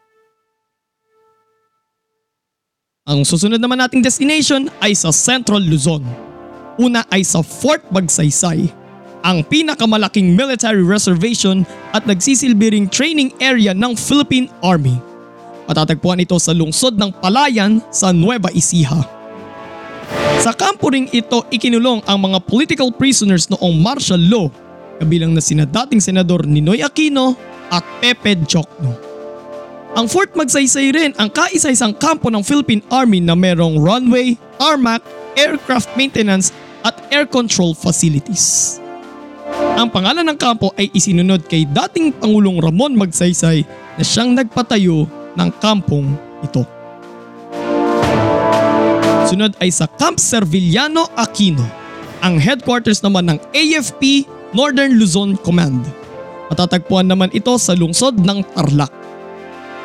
Ang 3.04 3.28
susunod 3.28 3.60
naman 3.60 3.84
nating 3.84 4.00
destination 4.00 4.72
ay 4.80 4.96
sa 4.96 5.12
Central 5.12 5.60
Luzon. 5.60 6.08
Una 6.80 7.04
ay 7.12 7.28
sa 7.28 7.44
Fort 7.44 7.84
Bagsaysay, 7.92 8.72
ang 9.28 9.44
pinakamalaking 9.44 10.32
military 10.32 10.82
reservation 10.82 11.68
at 11.92 12.08
nagsisilbi 12.08 12.72
ring 12.72 12.88
training 12.88 13.36
area 13.44 13.76
ng 13.76 14.00
Philippine 14.00 14.48
Army. 14.64 14.96
Matatagpuan 15.68 16.24
ito 16.24 16.36
sa 16.40 16.56
lungsod 16.56 16.96
ng 16.96 17.12
Palayan 17.20 17.84
sa 17.92 18.16
Nueva 18.16 18.48
Ecija. 18.56 19.04
Sa 20.44 20.52
kampo 20.52 20.92
ito 20.92 21.48
ikinulong 21.52 22.04
ang 22.04 22.20
mga 22.20 22.44
political 22.44 22.92
prisoners 22.92 23.48
noong 23.48 23.80
martial 23.80 24.20
law 24.20 24.52
kabilang 25.04 25.36
na 25.36 25.44
sina 25.44 25.68
dating 25.68 26.00
senador 26.00 26.48
Ninoy 26.48 26.80
Aquino 26.80 27.36
at 27.68 27.84
Pepe 28.00 28.40
Jokno. 28.48 28.96
Ang 29.94 30.10
Fort 30.10 30.32
Magsaysay 30.34 30.90
rin 30.96 31.12
ang 31.20 31.30
kaisa-isang 31.30 31.94
kampo 31.94 32.32
ng 32.32 32.42
Philippine 32.42 32.82
Army 32.90 33.22
na 33.22 33.38
merong 33.38 33.78
runway, 33.78 34.40
tarmac, 34.58 35.04
aircraft 35.38 35.92
maintenance 35.94 36.50
at 36.82 36.98
air 37.14 37.28
control 37.30 37.78
facilities. 37.78 38.80
Ang 39.78 39.94
pangalan 39.94 40.26
ng 40.26 40.40
kampo 40.40 40.74
ay 40.80 40.90
isinunod 40.96 41.46
kay 41.46 41.68
dating 41.68 42.10
Pangulong 42.16 42.58
Ramon 42.58 42.98
Magsaysay 42.98 43.68
na 44.00 44.02
siyang 44.02 44.34
nagpatayo 44.34 45.06
ng 45.38 45.50
kampong 45.62 46.10
ito. 46.42 46.66
Sunod 49.30 49.54
ay 49.62 49.70
sa 49.70 49.86
Camp 49.86 50.18
Serviliano 50.18 51.06
Aquino, 51.14 51.66
ang 52.24 52.42
headquarters 52.42 53.04
naman 53.06 53.30
ng 53.30 53.38
AFP 53.52 54.26
Northern 54.54 55.02
Luzon 55.02 55.34
Command. 55.42 55.82
Matatagpuan 56.54 57.10
naman 57.10 57.34
ito 57.34 57.58
sa 57.58 57.74
lungsod 57.74 58.22
ng 58.22 58.46
Tarlac. 58.54 58.94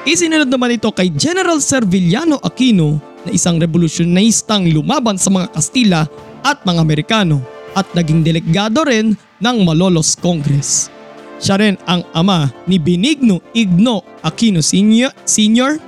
Isinunod 0.05 0.49
naman 0.49 0.77
ito 0.77 0.93
kay 0.93 1.09
General 1.17 1.57
Serviliano 1.61 2.37
Aquino 2.45 3.01
na 3.25 3.33
isang 3.33 3.57
revolusyonistang 3.57 4.69
lumaban 4.69 5.17
sa 5.17 5.33
mga 5.33 5.49
Kastila 5.57 6.05
at 6.45 6.61
mga 6.69 6.81
Amerikano 6.85 7.41
at 7.73 7.89
naging 7.97 8.21
delegado 8.21 8.85
rin 8.85 9.17
ng 9.41 9.57
Malolos 9.65 10.17
Congress. 10.21 10.93
Siya 11.41 11.57
rin 11.57 11.81
ang 11.89 12.05
ama 12.13 12.53
ni 12.69 12.77
Benigno 12.77 13.41
Igno 13.57 14.05
Aquino 14.21 14.61
Sr., 14.61 15.13
Sr., 15.25 15.81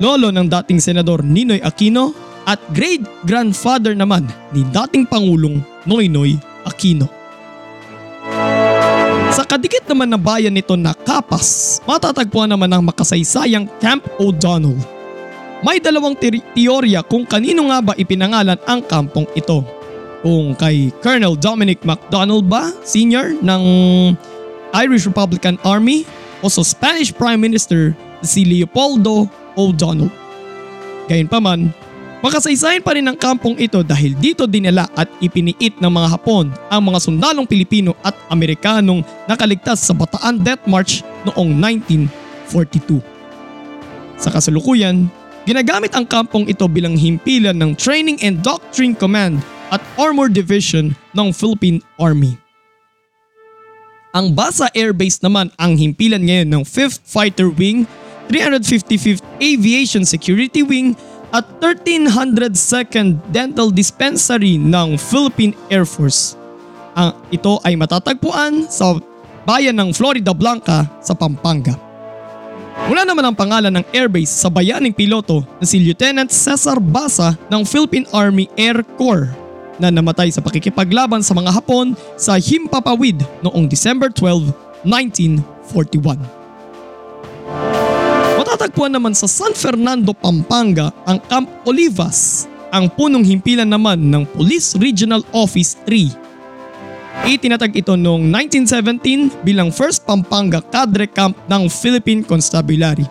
lolo 0.00 0.32
ng 0.32 0.48
dating 0.48 0.80
senador 0.80 1.20
Ninoy 1.20 1.60
Aquino 1.60 2.16
at 2.48 2.58
great-grandfather 2.72 3.92
naman 3.92 4.24
ni 4.56 4.64
dating 4.72 5.04
Pangulong 5.04 5.60
Noynoy 5.84 6.40
Aquino. 6.64 7.21
Sa 9.32 9.48
kadikit 9.48 9.88
naman 9.88 10.12
na 10.12 10.20
bayan 10.20 10.52
nito 10.52 10.76
na 10.76 10.92
Kapas, 10.92 11.80
matatagpuan 11.88 12.52
naman 12.52 12.68
ang 12.68 12.84
makasaysayang 12.84 13.64
Camp 13.80 14.04
O'Donnell. 14.20 14.76
May 15.64 15.80
dalawang 15.80 16.12
te- 16.20 16.44
teorya 16.52 17.00
kung 17.00 17.24
kanino 17.24 17.64
nga 17.72 17.80
ba 17.80 17.96
ipinangalan 17.96 18.60
ang 18.68 18.84
kampong 18.84 19.24
ito. 19.32 19.64
Kung 20.20 20.52
kay 20.52 20.92
Colonel 21.00 21.32
Dominic 21.40 21.80
MacDonald 21.80 22.44
ba, 22.44 22.76
senior 22.84 23.32
ng 23.40 23.62
Irish 24.76 25.08
Republican 25.08 25.56
Army 25.64 26.04
o 26.44 26.52
sa 26.52 26.60
Spanish 26.60 27.08
Prime 27.08 27.40
Minister 27.40 27.96
si 28.20 28.44
Leopoldo 28.44 29.32
O'Donnell. 29.56 30.12
Gayunpaman, 31.08 31.72
Makasaysayan 32.22 32.86
pa 32.86 32.94
rin 32.94 33.02
ang 33.02 33.18
kampong 33.18 33.58
ito 33.58 33.82
dahil 33.82 34.14
dito 34.14 34.46
dinala 34.46 34.86
at 34.94 35.10
ipiniit 35.18 35.82
ng 35.82 35.90
mga 35.90 36.08
Hapon 36.14 36.54
ang 36.70 36.82
mga 36.86 37.02
sundalong 37.02 37.50
Pilipino 37.50 37.98
at 38.06 38.14
Amerikanong 38.30 39.02
nakaligtas 39.26 39.82
sa 39.82 39.90
Bataan 39.90 40.38
Death 40.38 40.62
March 40.70 41.02
noong 41.26 41.50
1942. 41.58 43.02
Sa 44.22 44.30
kasalukuyan, 44.30 45.10
ginagamit 45.50 45.90
ang 45.98 46.06
kampong 46.06 46.46
ito 46.46 46.62
bilang 46.70 46.94
himpilan 46.94 47.58
ng 47.58 47.74
Training 47.74 48.22
and 48.22 48.38
Doctrine 48.38 48.94
Command 48.94 49.42
at 49.74 49.82
Armor 49.98 50.30
Division 50.30 50.94
ng 51.18 51.34
Philippine 51.34 51.82
Army. 51.98 52.38
Ang 54.14 54.30
Basa 54.30 54.70
Air 54.78 54.94
Base 54.94 55.18
naman 55.26 55.50
ang 55.58 55.74
himpilan 55.74 56.22
ngayon 56.22 56.54
ng 56.54 56.62
5th 56.62 57.02
Fighter 57.02 57.50
Wing, 57.50 57.82
355th 58.30 59.26
Aviation 59.42 60.06
Security 60.06 60.62
Wing 60.62 60.94
at 61.32 61.48
1302nd 61.58 63.16
Dental 63.32 63.72
Dispensary 63.72 64.60
ng 64.60 65.00
Philippine 65.00 65.56
Air 65.72 65.88
Force. 65.88 66.36
Ang 66.92 67.16
ito 67.32 67.56
ay 67.64 67.72
matatagpuan 67.74 68.68
sa 68.68 69.00
bayan 69.48 69.80
ng 69.80 69.96
Florida 69.96 70.36
Blanca 70.36 70.84
sa 71.00 71.16
Pampanga. 71.16 71.72
Mula 72.88 73.08
naman 73.08 73.24
ang 73.24 73.36
pangalan 73.36 73.72
ng 73.72 73.84
airbase 73.96 74.32
sa 74.32 74.52
bayaning 74.52 74.92
piloto 74.92 75.44
na 75.60 75.64
si 75.64 75.80
Lieutenant 75.80 76.28
Cesar 76.28 76.80
Basa 76.80 77.36
ng 77.48 77.64
Philippine 77.64 78.08
Army 78.12 78.48
Air 78.56 78.84
Corps 79.00 79.32
na 79.80 79.88
namatay 79.88 80.28
sa 80.28 80.44
pakikipaglaban 80.44 81.24
sa 81.24 81.32
mga 81.32 81.52
Hapon 81.52 81.96
sa 82.20 82.36
Himpapawid 82.36 83.24
noong 83.40 83.68
December 83.68 84.12
12, 84.12 84.52
1941. 84.84 86.41
Matatagpuan 88.42 88.90
naman 88.90 89.14
sa 89.14 89.30
San 89.30 89.54
Fernando, 89.54 90.10
Pampanga 90.10 90.90
ang 91.06 91.22
Camp 91.30 91.46
Olivas, 91.62 92.50
ang 92.74 92.90
punong 92.90 93.22
himpilan 93.22 93.70
naman 93.70 94.10
ng 94.10 94.26
Police 94.34 94.74
Regional 94.82 95.22
Office 95.30 95.78
3. 95.86 97.30
Itinatag 97.30 97.70
ito 97.78 97.94
noong 97.94 98.26
1917 98.26 99.46
bilang 99.46 99.70
First 99.70 100.02
Pampanga 100.02 100.58
Cadre 100.58 101.06
Camp 101.06 101.38
ng 101.46 101.70
Philippine 101.70 102.26
Constabulary. 102.26 103.06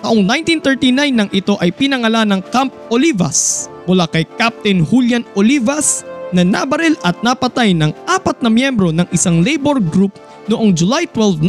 Taong 0.00 0.24
1939 0.24 1.12
nang 1.12 1.28
ito 1.36 1.60
ay 1.60 1.68
pinangalan 1.68 2.32
ng 2.32 2.40
Camp 2.48 2.72
Olivas 2.88 3.68
mula 3.84 4.08
kay 4.08 4.24
Captain 4.40 4.80
Julian 4.80 5.28
Olivas 5.36 6.08
na 6.32 6.40
nabaril 6.40 6.96
at 7.04 7.20
napatay 7.20 7.76
ng 7.76 7.92
apat 8.08 8.40
na 8.40 8.48
miyembro 8.48 8.96
ng 8.96 9.12
isang 9.12 9.44
labor 9.44 9.76
group 9.76 10.16
noong 10.48 10.72
July 10.72 11.04
12, 11.12 11.44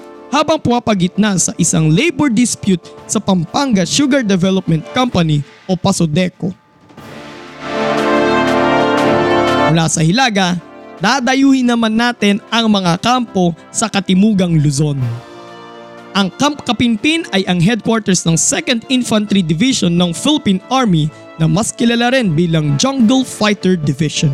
1939 0.00 0.15
habang 0.30 0.58
pumapagitna 0.58 1.38
sa 1.38 1.52
isang 1.56 1.90
labor 1.90 2.28
dispute 2.28 2.82
sa 3.06 3.22
Pampanga 3.22 3.86
Sugar 3.86 4.26
Development 4.26 4.82
Company 4.92 5.42
o 5.66 5.78
Pasodeco. 5.78 6.50
Mula 9.66 9.90
sa 9.90 10.00
Hilaga, 10.00 10.56
dadayuhin 11.02 11.66
naman 11.66 11.98
natin 11.98 12.38
ang 12.48 12.70
mga 12.70 13.02
kampo 13.02 13.52
sa 13.74 13.90
Katimugang 13.90 14.62
Luzon. 14.62 14.98
Ang 16.16 16.32
Camp 16.40 16.64
Kapinpin 16.64 17.28
ay 17.36 17.44
ang 17.44 17.60
headquarters 17.60 18.24
ng 18.24 18.40
2nd 18.40 18.88
Infantry 18.88 19.44
Division 19.44 19.92
ng 19.92 20.16
Philippine 20.16 20.64
Army 20.72 21.12
na 21.36 21.44
mas 21.44 21.68
kilala 21.76 22.08
rin 22.16 22.32
bilang 22.32 22.80
Jungle 22.80 23.20
Fighter 23.20 23.76
Division. 23.76 24.32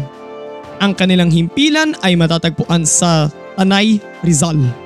Ang 0.79 0.95
kanilang 0.95 1.31
himpilan 1.35 1.99
ay 2.07 2.15
matatagpuan 2.15 2.87
sa 2.87 3.27
Tanay, 3.59 3.99
Rizal. 4.23 4.82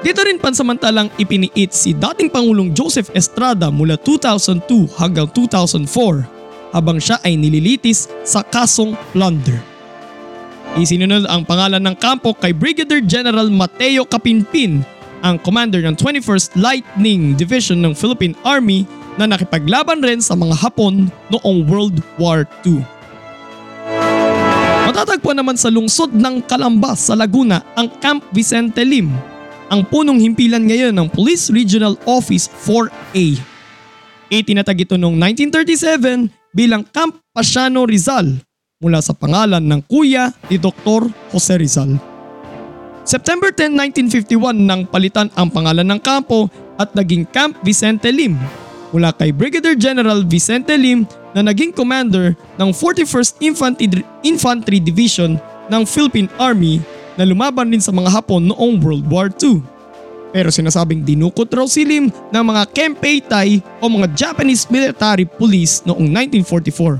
Dito 0.00 0.24
rin 0.24 0.40
pansamantalang 0.40 1.12
ipiniit 1.20 1.76
si 1.76 1.92
dating 1.92 2.32
Pangulong 2.32 2.72
Joseph 2.72 3.12
Estrada 3.12 3.68
mula 3.68 4.00
2002 4.00 4.96
hanggang 4.96 5.28
2004 5.28 6.72
habang 6.72 6.96
siya 6.96 7.20
ay 7.20 7.36
nililitis 7.36 8.08
sa 8.24 8.40
kasong 8.40 8.96
plunder. 9.12 9.60
Isinunod 10.80 11.28
ang 11.28 11.44
pangalan 11.44 11.84
ng 11.84 11.96
kampo 12.00 12.32
kay 12.32 12.56
Brigadier 12.56 13.04
General 13.04 13.44
Mateo 13.52 14.08
Kapinpin, 14.08 14.80
ang 15.20 15.36
commander 15.36 15.84
ng 15.84 15.92
21st 15.92 16.56
Lightning 16.56 17.36
Division 17.36 17.84
ng 17.84 17.92
Philippine 17.92 18.32
Army 18.40 18.88
na 19.20 19.28
nakipaglaban 19.28 20.00
rin 20.00 20.24
sa 20.24 20.32
mga 20.32 20.56
Hapon 20.56 21.12
noong 21.28 21.58
World 21.68 22.00
War 22.16 22.48
II. 22.64 22.80
Matatagpuan 24.88 25.36
naman 25.36 25.60
sa 25.60 25.68
lungsod 25.68 26.16
ng 26.16 26.40
Calamba 26.48 26.96
sa 26.96 27.12
Laguna 27.12 27.60
ang 27.76 27.92
Camp 28.00 28.24
Vicente 28.32 28.80
Lim, 28.80 29.12
ang 29.70 29.86
punong 29.86 30.18
himpilan 30.18 30.66
ngayon 30.66 30.90
ng 30.90 31.06
Police 31.06 31.46
Regional 31.54 31.94
Office 32.02 32.50
4A. 32.66 33.38
Itinatag 34.26 34.82
ito 34.82 34.98
noong 34.98 35.14
1937 35.14 36.26
bilang 36.50 36.82
Camp 36.90 37.22
Pasiano 37.30 37.86
Rizal 37.86 38.42
mula 38.82 38.98
sa 38.98 39.14
pangalan 39.14 39.62
ng 39.62 39.80
kuya 39.86 40.34
ni 40.50 40.58
Dr. 40.58 41.06
Jose 41.30 41.54
Rizal. 41.54 41.94
September 43.06 43.54
10, 43.54 43.78
1951 44.10 44.58
nang 44.58 44.82
palitan 44.90 45.30
ang 45.38 45.46
pangalan 45.46 45.86
ng 45.86 46.00
kampo 46.02 46.50
at 46.74 46.90
naging 46.98 47.22
Camp 47.30 47.54
Vicente 47.62 48.10
Lim 48.10 48.34
mula 48.90 49.14
kay 49.14 49.30
Brigadier 49.30 49.78
General 49.78 50.26
Vicente 50.26 50.74
Lim 50.74 51.06
na 51.30 51.46
naging 51.46 51.70
commander 51.70 52.34
ng 52.58 52.70
41st 52.74 53.38
Infantry, 53.38 54.02
Infantry 54.26 54.78
Division 54.82 55.38
ng 55.70 55.82
Philippine 55.86 56.26
Army 56.42 56.82
na 57.20 57.28
lumaban 57.28 57.68
din 57.68 57.84
sa 57.84 57.92
mga 57.92 58.08
Hapon 58.08 58.48
noong 58.48 58.80
World 58.80 59.04
War 59.12 59.28
II. 59.28 59.60
Pero 60.32 60.48
sinasabing 60.48 61.04
dinukot 61.04 61.52
raw 61.52 61.68
si 61.68 61.84
Lim 61.84 62.08
ng 62.08 62.44
mga 62.48 62.64
Kempeitai 62.72 63.60
o 63.76 63.92
mga 63.92 64.08
Japanese 64.16 64.64
military 64.72 65.28
police 65.28 65.84
noong 65.84 66.08
1944 66.40 66.96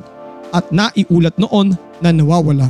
at 0.52 0.68
naiulat 0.68 1.32
noon 1.40 1.72
na 2.04 2.12
nawawala. 2.12 2.68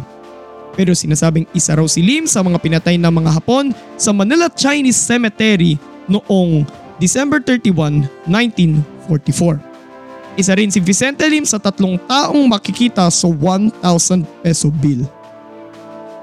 Pero 0.79 0.95
sinasabing 0.95 1.51
isa 1.51 1.75
raw 1.75 1.91
si 1.91 2.07
Lim 2.07 2.31
sa 2.31 2.39
mga 2.47 2.63
pinatay 2.63 2.95
ng 2.95 3.11
mga 3.11 3.43
Hapon 3.43 3.75
sa 3.99 4.15
Manila 4.15 4.47
Chinese 4.47 5.03
Cemetery 5.03 5.75
noong 6.07 6.63
December 7.03 7.43
31, 7.43 8.07
1944. 8.31 9.59
Isa 10.39 10.55
rin 10.55 10.71
si 10.71 10.79
Vicente 10.79 11.27
Lim 11.27 11.43
sa 11.43 11.59
tatlong 11.59 11.99
taong 12.07 12.47
makikita 12.47 13.11
sa 13.11 13.27
1,000 13.27 13.75
peso 14.39 14.71
bill. 14.71 15.03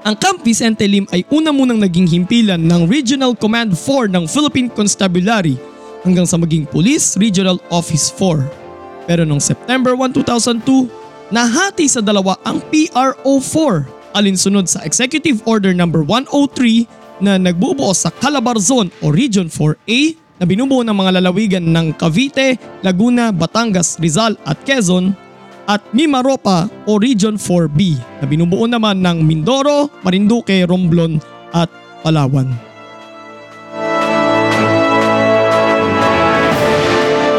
Ang 0.08 0.16
Camp 0.16 0.40
Vicente 0.40 0.88
Lim 0.88 1.04
ay 1.12 1.20
una 1.28 1.52
munang 1.52 1.84
naging 1.84 2.08
himpilan 2.08 2.56
ng 2.56 2.88
Regional 2.88 3.36
Command 3.36 3.76
4 3.76 4.08
ng 4.08 4.24
Philippine 4.24 4.72
Constabulary 4.72 5.60
hanggang 6.00 6.24
sa 6.24 6.40
maging 6.40 6.64
Police 6.64 7.20
Regional 7.20 7.60
Office 7.68 8.08
4. 8.16 9.04
Pero 9.04 9.28
noong 9.28 9.44
September 9.44 9.92
1, 9.92 10.16
2002, 10.16 10.88
nahati 11.28 11.92
sa 11.92 12.00
dalawa 12.00 12.40
ang 12.40 12.56
PRO4 12.72 13.84
alinsunod 14.16 14.64
sa 14.64 14.80
Executive 14.80 15.44
Order 15.44 15.76
No. 15.76 15.84
103 15.84 17.20
na 17.20 17.36
nagbubuo 17.36 17.92
sa 17.92 18.08
Calabar 18.08 18.56
Zone 18.56 18.88
o 19.04 19.12
Region 19.12 19.52
4A 19.52 20.16
na 20.40 20.48
binubuo 20.48 20.80
ng 20.88 20.96
mga 20.96 21.20
lalawigan 21.20 21.68
ng 21.68 21.92
Cavite, 22.00 22.56
Laguna, 22.80 23.28
Batangas, 23.28 24.00
Rizal 24.00 24.40
at 24.48 24.56
Quezon 24.64 25.27
at 25.68 25.84
Mimaropa 25.92 26.72
o 26.88 26.96
Region 26.96 27.36
4B 27.36 28.00
na 28.24 28.26
binubuo 28.26 28.64
naman 28.64 29.04
ng 29.04 29.20
Mindoro, 29.20 29.92
Marinduque, 30.00 30.64
Romblon 30.64 31.20
at 31.52 31.68
Palawan. 32.00 32.48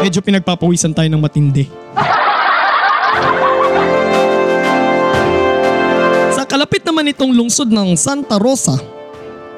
Medyo 0.00 0.22
pinagpapawisan 0.22 0.94
tayo 0.94 1.10
ng 1.10 1.18
matindi. 1.18 1.66
Sa 6.38 6.46
kalapit 6.46 6.86
naman 6.86 7.10
itong 7.10 7.34
lungsod 7.34 7.66
ng 7.68 7.98
Santa 7.98 8.38
Rosa, 8.38 8.78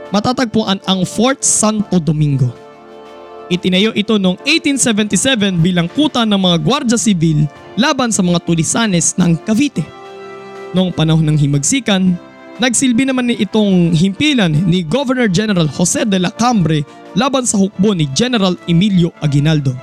matatagpuan 0.09 0.81
ang 0.89 1.05
Fort 1.05 1.45
Santo 1.45 2.01
Domingo. 2.01 2.62
Itinayo 3.53 3.93
ito 3.93 4.17
noong 4.17 4.41
1877 4.49 5.61
bilang 5.61 5.85
kuta 5.93 6.25
ng 6.25 6.41
mga 6.41 6.57
gwardya 6.65 6.97
sibil 6.97 7.45
laban 7.77 8.09
sa 8.09 8.25
mga 8.25 8.41
tulisanes 8.49 9.13
ng 9.21 9.37
Cavite. 9.45 9.85
Noong 10.73 10.89
panahon 10.89 11.21
ng 11.29 11.37
himagsikan, 11.37 12.17
nagsilbi 12.57 13.05
naman 13.05 13.29
ni 13.29 13.37
itong 13.45 13.93
himpilan 13.93 14.57
ni 14.65 14.81
Governor 14.81 15.29
General 15.29 15.69
Jose 15.69 16.01
de 16.09 16.17
la 16.17 16.33
Cambre 16.33 16.81
laban 17.13 17.45
sa 17.45 17.61
hukbo 17.61 17.93
ni 17.93 18.09
General 18.17 18.57
Emilio 18.65 19.13
Aguinaldo. 19.21 19.77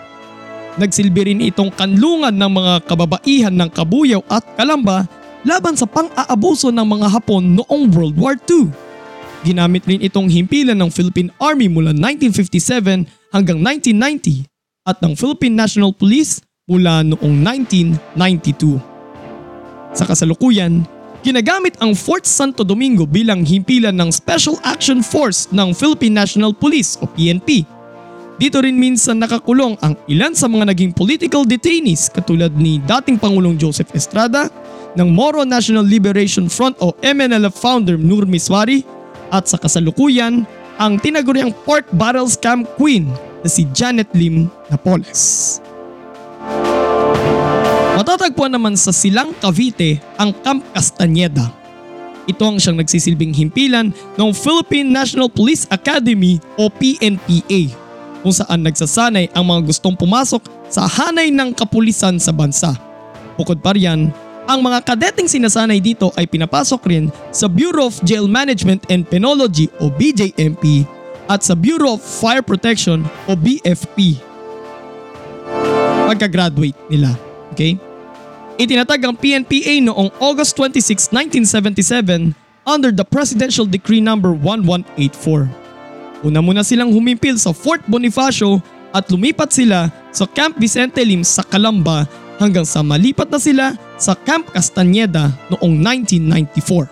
Nagsilbi 0.82 1.30
rin 1.30 1.46
itong 1.46 1.70
kanlungan 1.70 2.34
ng 2.34 2.50
mga 2.50 2.74
kababaihan 2.90 3.54
ng 3.54 3.70
Kabuyaw 3.70 4.26
at 4.34 4.42
Kalamba 4.58 5.06
laban 5.46 5.78
sa 5.78 5.86
pang-aabuso 5.86 6.74
ng 6.74 6.88
mga 6.90 7.06
Hapon 7.06 7.54
noong 7.54 7.94
World 7.94 8.18
War 8.18 8.34
II. 8.50 8.74
Ginamit 9.46 9.86
rin 9.86 10.02
itong 10.02 10.26
himpilan 10.26 10.74
ng 10.74 10.90
Philippine 10.90 11.30
Army 11.38 11.70
mula 11.70 11.94
1957 11.94 13.19
hanggang 13.34 13.62
1990 13.62 14.46
at 14.86 14.98
ng 15.02 15.14
Philippine 15.14 15.56
National 15.58 15.94
Police 15.94 16.42
mula 16.70 17.02
noong 17.06 17.36
1992. 18.14 18.78
Sa 19.94 20.06
kasalukuyan, 20.06 20.86
ginagamit 21.26 21.74
ang 21.82 21.98
Fort 21.98 22.30
Santo 22.30 22.62
Domingo 22.62 23.10
bilang 23.10 23.42
himpilan 23.42 23.98
ng 23.98 24.10
Special 24.14 24.58
Action 24.62 25.02
Force 25.02 25.50
ng 25.50 25.74
Philippine 25.74 26.14
National 26.14 26.54
Police 26.54 26.98
o 27.02 27.10
PNP. 27.10 27.66
Dito 28.40 28.64
rin 28.64 28.80
minsan 28.80 29.20
nakakulong 29.20 29.76
ang 29.84 30.00
ilan 30.08 30.32
sa 30.32 30.48
mga 30.48 30.72
naging 30.72 30.96
political 30.96 31.44
detainees 31.44 32.08
katulad 32.08 32.56
ni 32.56 32.80
dating 32.88 33.20
Pangulong 33.20 33.60
Joseph 33.60 33.92
Estrada, 33.92 34.48
ng 34.98 35.10
Moro 35.12 35.46
National 35.46 35.86
Liberation 35.86 36.50
Front 36.50 36.80
o 36.82 36.96
MNLF 37.04 37.54
founder 37.54 38.00
Nur 38.00 38.26
Miswari 38.26 38.82
at 39.30 39.46
sa 39.46 39.62
kasalukuyan 39.62 40.48
ang 40.80 40.96
tinaguriang 40.96 41.52
pork 41.68 41.84
barrel 41.92 42.32
scam 42.32 42.64
queen 42.80 43.12
na 43.44 43.52
si 43.52 43.68
Janet 43.76 44.08
Lim 44.16 44.48
Napoles. 44.72 45.60
Matatagpuan 48.00 48.56
naman 48.56 48.80
sa 48.80 48.96
Silang 48.96 49.36
Cavite 49.44 50.00
ang 50.16 50.32
Camp 50.40 50.64
Castañeda. 50.72 51.52
Ito 52.32 52.48
ang 52.48 52.58
siyang 52.64 52.80
nagsisilbing 52.80 53.36
himpilan 53.36 53.92
ng 53.92 54.32
Philippine 54.32 54.88
National 54.88 55.28
Police 55.28 55.68
Academy 55.68 56.40
o 56.56 56.72
PNPA 56.72 57.76
kung 58.24 58.32
saan 58.32 58.64
nagsasanay 58.64 59.36
ang 59.36 59.52
mga 59.52 59.68
gustong 59.68 60.00
pumasok 60.00 60.48
sa 60.72 60.88
hanay 60.88 61.28
ng 61.28 61.52
kapulisan 61.52 62.16
sa 62.24 62.32
bansa. 62.32 62.72
Bukod 63.36 63.60
pa 63.60 63.76
riyan, 63.76 64.16
ang 64.50 64.66
mga 64.66 64.82
kadeteng 64.82 65.30
sinasanay 65.30 65.78
dito 65.78 66.10
ay 66.18 66.26
pinapasok 66.26 66.82
rin 66.90 67.14
sa 67.30 67.46
Bureau 67.46 67.86
of 67.86 68.02
Jail 68.02 68.26
Management 68.26 68.82
and 68.90 69.06
Penology 69.06 69.70
o 69.78 69.94
BJMP 69.94 70.90
at 71.30 71.46
sa 71.46 71.54
Bureau 71.54 71.94
of 71.94 72.02
Fire 72.02 72.42
Protection 72.42 73.06
o 73.30 73.38
BFP. 73.38 74.18
Pagka-graduate 76.10 76.74
nila. 76.90 77.14
Okay? 77.54 77.78
Itinatag 78.58 79.06
ang 79.06 79.14
PNPA 79.14 79.86
noong 79.86 80.10
August 80.18 80.58
26, 80.58 81.14
1977 81.14 82.34
under 82.66 82.90
the 82.90 83.06
Presidential 83.06 83.70
Decree 83.70 84.02
No. 84.02 84.18
1184. 84.18 86.26
Una 86.26 86.42
muna 86.42 86.66
silang 86.66 86.90
humimpil 86.90 87.38
sa 87.38 87.54
Fort 87.54 87.86
Bonifacio 87.86 88.58
at 88.90 89.06
lumipat 89.14 89.54
sila 89.54 89.94
sa 90.10 90.26
Camp 90.26 90.58
Vicente 90.58 91.06
Lim 91.06 91.22
sa 91.22 91.46
Calamba 91.46 92.10
hanggang 92.40 92.64
sa 92.64 92.80
malipat 92.82 93.28
na 93.28 93.38
sila 93.38 93.66
sa 94.00 94.16
Camp 94.16 94.48
Castañeda 94.50 95.30
noong 95.54 95.76
1994. 96.10 96.88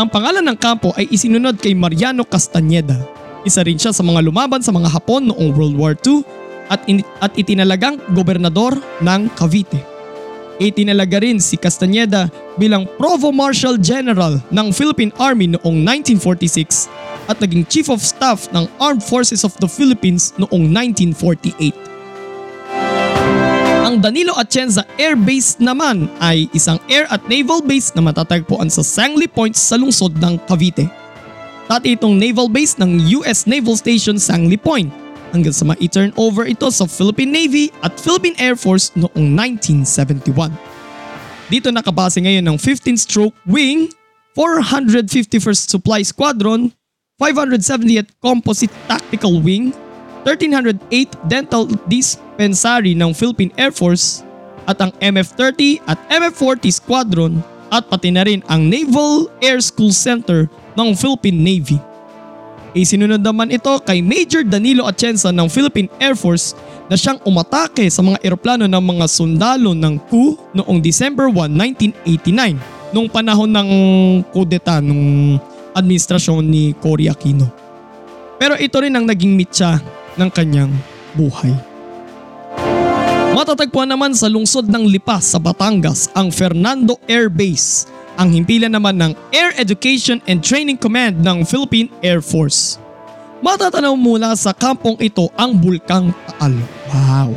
Ang 0.00 0.08
pangalan 0.08 0.42
ng 0.48 0.56
kampo 0.56 0.96
ay 0.96 1.06
isinunod 1.12 1.60
kay 1.60 1.76
Mariano 1.76 2.24
Castañeda. 2.24 2.96
Isa 3.44 3.60
rin 3.60 3.76
siya 3.76 3.92
sa 3.92 4.00
mga 4.00 4.24
lumaban 4.24 4.64
sa 4.64 4.72
mga 4.72 4.88
Hapon 4.88 5.28
noong 5.28 5.52
World 5.52 5.76
War 5.76 5.92
II 6.00 6.24
at, 6.72 6.80
in- 6.88 7.04
at 7.20 7.36
itinalagang 7.36 8.00
gobernador 8.16 8.72
ng 9.04 9.28
Cavite. 9.36 9.80
Itinalaga 10.60 11.24
rin 11.24 11.40
si 11.40 11.56
Castañeda 11.56 12.28
bilang 12.60 12.84
Provo 13.00 13.32
Marshal 13.32 13.80
General 13.80 14.36
ng 14.52 14.68
Philippine 14.72 15.12
Army 15.16 15.48
noong 15.56 15.84
1946 16.20 16.88
at 17.32 17.40
naging 17.40 17.64
Chief 17.64 17.88
of 17.88 18.04
Staff 18.04 18.52
ng 18.52 18.68
Armed 18.76 19.00
Forces 19.00 19.40
of 19.42 19.56
the 19.58 19.68
Philippines 19.68 20.36
noong 20.36 20.68
1948. 20.68 21.89
Ang 24.00 24.16
Danilo 24.16 24.32
Atienza 24.32 24.88
Air 24.96 25.12
Base 25.12 25.60
naman 25.60 26.08
ay 26.24 26.48
isang 26.56 26.80
air 26.88 27.04
at 27.12 27.20
naval 27.28 27.60
base 27.60 27.92
na 27.92 28.00
matatagpuan 28.00 28.72
sa 28.72 28.80
Sangley 28.80 29.28
Point 29.28 29.52
sa 29.52 29.76
lungsod 29.76 30.16
ng 30.16 30.40
Cavite. 30.48 30.88
Dati 31.68 31.92
itong 31.92 32.16
naval 32.16 32.48
base 32.48 32.80
ng 32.80 32.96
US 33.20 33.44
Naval 33.44 33.76
Station 33.76 34.16
Sangley 34.16 34.56
Point 34.56 34.88
hanggang 35.36 35.52
sa 35.52 35.68
ma-turn 35.68 36.16
over 36.16 36.48
ito 36.48 36.64
sa 36.72 36.88
Philippine 36.88 37.28
Navy 37.28 37.68
at 37.84 37.92
Philippine 38.00 38.32
Air 38.40 38.56
Force 38.56 38.88
noong 38.96 39.36
1971. 39.36 40.48
Dito 41.52 41.68
nakabase 41.68 42.24
ngayon 42.24 42.48
ng 42.48 42.56
15th 42.56 43.04
Stroke 43.04 43.36
Wing, 43.44 43.92
451st 44.32 45.76
Supply 45.76 46.00
Squadron, 46.08 46.72
570th 47.20 48.16
Composite 48.24 48.72
Tactical 48.88 49.44
Wing, 49.44 49.76
1308th 50.24 51.20
Dental 51.28 51.68
Dispensary 52.40 52.96
ng 52.96 53.12
Philippine 53.12 53.52
Air 53.60 53.68
Force 53.68 54.24
at 54.64 54.80
ang 54.80 54.96
MF-30 54.96 55.84
at 55.84 56.00
MF-40 56.08 56.72
Squadron 56.72 57.36
at 57.68 57.84
pati 57.84 58.08
na 58.08 58.24
rin 58.24 58.40
ang 58.48 58.64
Naval 58.64 59.28
Air 59.44 59.60
School 59.60 59.92
Center 59.92 60.48
ng 60.72 60.96
Philippine 60.96 61.36
Navy. 61.36 61.76
Isinunod 62.72 63.20
naman 63.20 63.52
ito 63.52 63.68
kay 63.84 64.00
Major 64.00 64.40
Danilo 64.40 64.88
Atienza 64.88 65.28
ng 65.28 65.52
Philippine 65.52 65.92
Air 66.00 66.16
Force 66.16 66.56
na 66.88 66.96
siyang 66.96 67.20
umatake 67.28 67.84
sa 67.92 68.00
mga 68.00 68.16
eroplano 68.24 68.64
ng 68.64 68.84
mga 68.88 69.04
sundalo 69.04 69.76
ng 69.76 70.00
coup 70.08 70.40
noong 70.56 70.80
December 70.80 71.28
1, 71.28 71.44
1989 72.08 72.96
nung 72.96 73.12
panahon 73.12 73.52
ng 73.52 73.68
kudeta 74.32 74.80
nung 74.80 75.36
administrasyon 75.76 76.40
ni 76.40 76.72
Cory 76.80 77.12
Aquino. 77.12 77.52
Pero 78.40 78.56
ito 78.56 78.80
rin 78.80 78.96
ang 78.96 79.04
naging 79.04 79.36
mitya 79.36 79.76
ng 80.16 80.32
kanyang 80.32 80.72
buhay. 81.12 81.69
Matatagpuan 83.40 83.88
naman 83.88 84.12
sa 84.12 84.28
lungsod 84.28 84.68
ng 84.68 84.84
Lipa 84.84 85.16
sa 85.16 85.40
Batangas 85.40 86.12
ang 86.12 86.28
Fernando 86.28 87.00
Air 87.08 87.32
Base, 87.32 87.88
ang 88.20 88.28
himpilan 88.36 88.68
naman 88.68 89.00
ng 89.00 89.16
Air 89.32 89.56
Education 89.56 90.20
and 90.28 90.44
Training 90.44 90.76
Command 90.76 91.24
ng 91.24 91.48
Philippine 91.48 91.88
Air 92.04 92.20
Force. 92.20 92.76
Matatanaw 93.40 93.96
mula 93.96 94.36
sa 94.36 94.52
kampong 94.52 95.00
ito 95.00 95.32
ang 95.40 95.56
Bulkang 95.56 96.12
Taal. 96.28 96.52
Wow! 96.92 97.32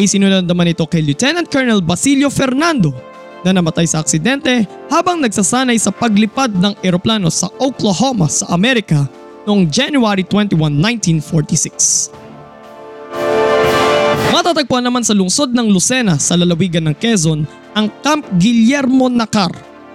Isinunod 0.00 0.48
naman 0.48 0.72
ito 0.72 0.88
kay 0.88 1.04
Lieutenant 1.04 1.44
Colonel 1.44 1.84
Basilio 1.84 2.32
Fernando 2.32 2.96
na 3.44 3.52
namatay 3.52 3.84
sa 3.84 4.00
aksidente 4.00 4.64
habang 4.88 5.20
nagsasanay 5.20 5.76
sa 5.76 5.92
paglipad 5.92 6.56
ng 6.56 6.72
eroplano 6.80 7.28
sa 7.28 7.52
Oklahoma 7.60 8.32
sa 8.32 8.48
Amerika 8.48 9.04
noong 9.44 9.68
January 9.68 10.24
21, 10.24 10.56
1946. 11.20 12.25
Matatagpuan 14.36 14.84
naman 14.84 15.00
sa 15.00 15.16
lungsod 15.16 15.56
ng 15.56 15.72
Lucena 15.72 16.20
sa 16.20 16.36
lalawigan 16.36 16.84
ng 16.84 16.96
Quezon 17.00 17.48
ang 17.72 17.88
Camp 18.04 18.20
Guillermo 18.36 19.08
Nacar, 19.08 19.48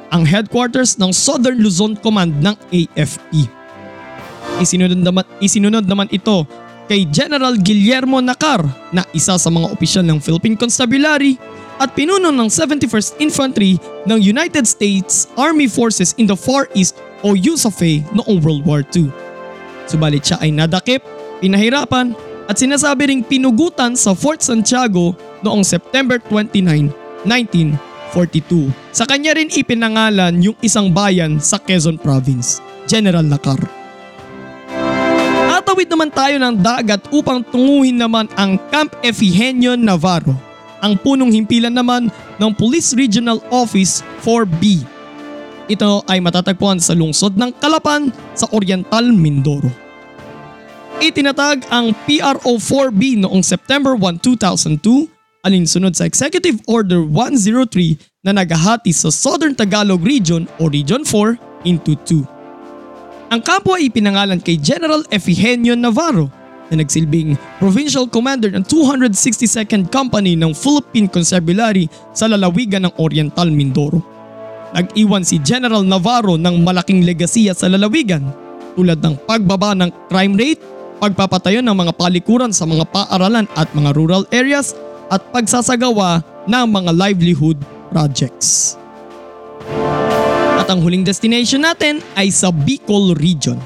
ang 0.10 0.26
headquarters 0.26 0.98
ng 0.98 1.14
Southern 1.14 1.62
Luzon 1.62 1.94
Command 1.94 2.34
ng 2.42 2.58
AFP. 2.74 3.46
Isinunod 4.58 4.98
naman, 4.98 5.30
isinunod 5.38 5.86
naman 5.86 6.10
ito 6.10 6.50
kay 6.90 7.06
General 7.14 7.54
Guillermo 7.54 8.18
Nacar 8.18 8.66
na 8.90 9.06
isa 9.14 9.38
sa 9.38 9.50
mga 9.54 9.70
opisyal 9.70 10.10
ng 10.10 10.18
Philippine 10.18 10.58
Constabulary 10.58 11.38
at 11.78 11.94
pinuno 11.94 12.34
ng 12.34 12.50
71st 12.50 13.22
Infantry 13.22 13.78
ng 14.10 14.18
United 14.18 14.66
States 14.66 15.30
Army 15.38 15.70
Forces 15.70 16.18
in 16.18 16.26
the 16.26 16.34
Far 16.34 16.66
East 16.74 16.98
o 17.22 17.38
USAFE 17.38 18.02
noong 18.18 18.42
World 18.42 18.66
War 18.66 18.82
II. 18.90 19.14
Subalit 19.86 20.26
siya 20.26 20.42
ay 20.42 20.50
nadakip, 20.50 21.06
pinahirapan 21.46 22.18
at 22.52 22.60
sinasabi 22.60 23.08
ring 23.08 23.24
pinugutan 23.24 23.96
sa 23.96 24.12
Fort 24.12 24.44
Santiago 24.44 25.16
noong 25.40 25.64
September 25.64 26.20
29, 26.20 26.92
1942. 27.24 28.76
Sa 28.92 29.08
kanya 29.08 29.40
rin 29.40 29.48
ipinangalan 29.48 30.36
yung 30.44 30.60
isang 30.60 30.92
bayan 30.92 31.40
sa 31.40 31.56
Quezon 31.56 31.96
Province, 31.96 32.60
General 32.92 33.24
Nacar. 33.24 33.56
Tatawid 35.48 35.88
naman 35.88 36.12
tayo 36.12 36.36
ng 36.44 36.60
dagat 36.60 37.08
upang 37.16 37.40
tunguhin 37.40 37.96
naman 37.96 38.28
ang 38.36 38.60
Camp 38.68 39.00
Efighenio 39.00 39.80
Navarro, 39.80 40.36
ang 40.84 41.00
punong 41.00 41.32
himpilan 41.32 41.72
naman 41.72 42.12
ng 42.36 42.52
Police 42.52 42.92
Regional 43.00 43.40
Office 43.48 44.04
4B. 44.28 44.84
Ito 45.72 46.04
ay 46.04 46.20
matatagpuan 46.20 46.84
sa 46.84 46.92
lungsod 46.92 47.40
ng 47.40 47.56
Calapan 47.64 48.12
sa 48.36 48.44
Oriental 48.52 49.08
Mindoro. 49.16 49.81
Itinatag 51.02 51.66
ang 51.74 51.98
PRO-4B 52.06 53.26
noong 53.26 53.42
September 53.42 53.98
1, 53.98 54.22
2002 54.22 55.10
alinsunod 55.42 55.98
sa 55.98 56.06
Executive 56.06 56.62
Order 56.70 57.02
103 57.02 58.22
na 58.22 58.38
naghahati 58.38 58.94
sa 58.94 59.10
Southern 59.10 59.58
Tagalog 59.58 60.06
Region 60.06 60.46
o 60.62 60.70
Region 60.70 61.02
4 61.02 61.66
into 61.66 61.98
2. 62.06 63.34
Ang 63.34 63.42
kampo 63.42 63.74
ay 63.74 63.90
ipinangalan 63.90 64.38
kay 64.46 64.62
General 64.62 65.02
Efighenio 65.10 65.74
Navarro 65.74 66.30
na 66.70 66.78
nagsilbing 66.78 67.34
Provincial 67.58 68.06
Commander 68.06 68.54
ng 68.54 68.62
262nd 68.70 69.90
Company 69.90 70.38
ng 70.38 70.54
Philippine 70.54 71.10
Constabulary 71.10 71.90
sa 72.14 72.30
lalawigan 72.30 72.86
ng 72.86 72.94
Oriental 73.02 73.50
Mindoro. 73.50 74.06
Nag-iwan 74.78 75.26
si 75.26 75.42
General 75.42 75.82
Navarro 75.82 76.38
ng 76.38 76.62
malaking 76.62 77.02
legasiya 77.10 77.58
sa 77.58 77.66
lalawigan 77.66 78.52
tulad 78.76 79.04
ng 79.04 79.20
pagbaba 79.28 79.76
ng 79.76 79.90
crime 80.08 80.36
rate, 80.40 80.62
pagpapatayo 81.02 81.66
ng 81.66 81.74
mga 81.74 81.98
palikuran 81.98 82.54
sa 82.54 82.70
mga 82.70 82.86
paaralan 82.94 83.50
at 83.58 83.74
mga 83.74 83.98
rural 83.98 84.22
areas 84.30 84.78
at 85.10 85.26
pagsasagawa 85.34 86.22
ng 86.46 86.66
mga 86.70 86.94
livelihood 86.94 87.58
projects. 87.90 88.78
At 90.62 90.70
ang 90.70 90.86
huling 90.86 91.02
destination 91.02 91.66
natin 91.66 92.06
ay 92.14 92.30
sa 92.30 92.54
Bicol 92.54 93.18
Region. 93.18 93.58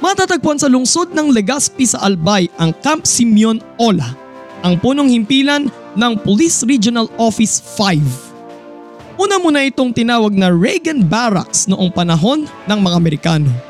Matatagpuan 0.00 0.56
sa 0.56 0.72
lungsod 0.72 1.12
ng 1.12 1.28
Legazpi 1.28 1.84
sa 1.84 2.00
Albay 2.08 2.48
ang 2.56 2.72
Camp 2.80 3.04
Simeon 3.04 3.60
Ola, 3.76 4.16
ang 4.64 4.80
punong 4.80 5.12
himpilan 5.12 5.68
ng 5.92 6.12
Police 6.24 6.64
Regional 6.64 7.04
Office 7.20 7.60
5. 7.76 9.20
Una 9.20 9.36
muna 9.36 9.60
itong 9.68 9.92
tinawag 9.92 10.32
na 10.32 10.48
Reagan 10.48 11.04
Barracks 11.04 11.68
noong 11.68 11.92
panahon 11.92 12.48
ng 12.64 12.78
mga 12.80 12.96
Amerikano. 12.96 13.69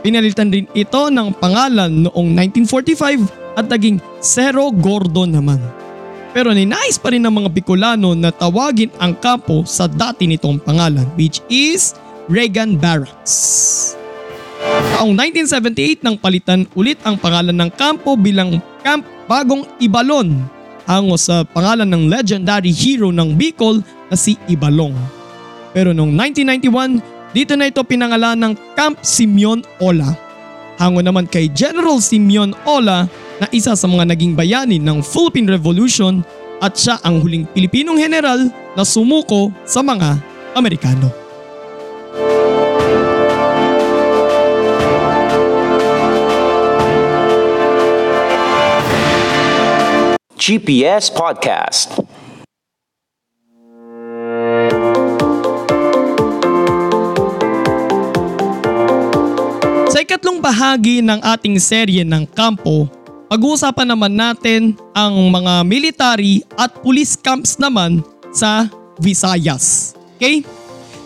Pinalitan 0.00 0.48
rin 0.48 0.64
ito 0.72 1.12
ng 1.12 1.36
pangalan 1.36 2.08
noong 2.08 2.28
1945 2.64 3.56
at 3.60 3.68
naging 3.68 4.00
Cerro 4.24 4.72
Gordo 4.72 5.28
naman. 5.28 5.60
Pero 6.30 6.54
ninais 6.54 6.96
pa 6.96 7.12
rin 7.12 7.20
ng 7.26 7.34
mga 7.34 7.50
Bicolano 7.52 8.14
na 8.14 8.30
tawagin 8.32 8.88
ang 9.02 9.18
kampo 9.18 9.66
sa 9.66 9.90
dati 9.90 10.24
nitong 10.30 10.62
pangalan 10.62 11.04
which 11.18 11.44
is 11.50 11.92
Reagan 12.30 12.78
Barracks. 12.78 13.92
Taong 14.96 15.12
1978 15.16 16.06
nang 16.06 16.16
palitan 16.16 16.64
ulit 16.78 16.96
ang 17.02 17.18
pangalan 17.18 17.56
ng 17.56 17.70
kampo 17.74 18.14
bilang 18.14 18.62
Camp 18.80 19.04
Bagong 19.26 19.66
Ibalon 19.82 20.60
hango 20.90 21.14
sa 21.14 21.46
pangalan 21.46 21.86
ng 21.86 22.10
legendary 22.10 22.74
hero 22.74 23.14
ng 23.14 23.38
Bicol 23.38 23.78
na 24.10 24.16
si 24.18 24.34
Ibalong. 24.50 24.96
Pero 25.70 25.94
noong 25.94 26.10
1991, 26.10 27.19
dito 27.30 27.54
na 27.54 27.70
ito 27.70 27.82
pinangalan 27.86 28.38
ng 28.38 28.52
Camp 28.74 28.98
Simeon 29.02 29.62
Ola. 29.78 30.14
Hango 30.80 31.04
naman 31.04 31.28
kay 31.28 31.46
General 31.52 32.00
Simeon 32.00 32.56
Ola 32.64 33.06
na 33.38 33.46
isa 33.54 33.76
sa 33.76 33.86
mga 33.86 34.10
naging 34.10 34.34
bayani 34.34 34.80
ng 34.80 35.04
Philippine 35.04 35.48
Revolution 35.48 36.24
at 36.60 36.76
siya 36.76 37.00
ang 37.04 37.24
huling 37.24 37.48
Pilipinong 37.48 37.96
general 37.96 38.50
na 38.76 38.84
sumuko 38.84 39.48
sa 39.64 39.80
mga 39.80 40.20
Amerikano. 40.56 41.08
GPS 50.40 51.12
Podcast. 51.12 52.09
Ikatlong 60.10 60.42
bahagi 60.42 60.98
ng 61.06 61.22
ating 61.22 61.54
serye 61.62 62.02
ng 62.02 62.26
kampo, 62.34 62.90
pag-uusapan 63.30 63.94
naman 63.94 64.10
natin 64.10 64.74
ang 64.90 65.14
mga 65.30 65.62
military 65.62 66.42
at 66.58 66.82
police 66.82 67.14
camps 67.14 67.54
naman 67.62 68.02
sa 68.34 68.66
Visayas. 68.98 69.94
Okay? 70.18 70.42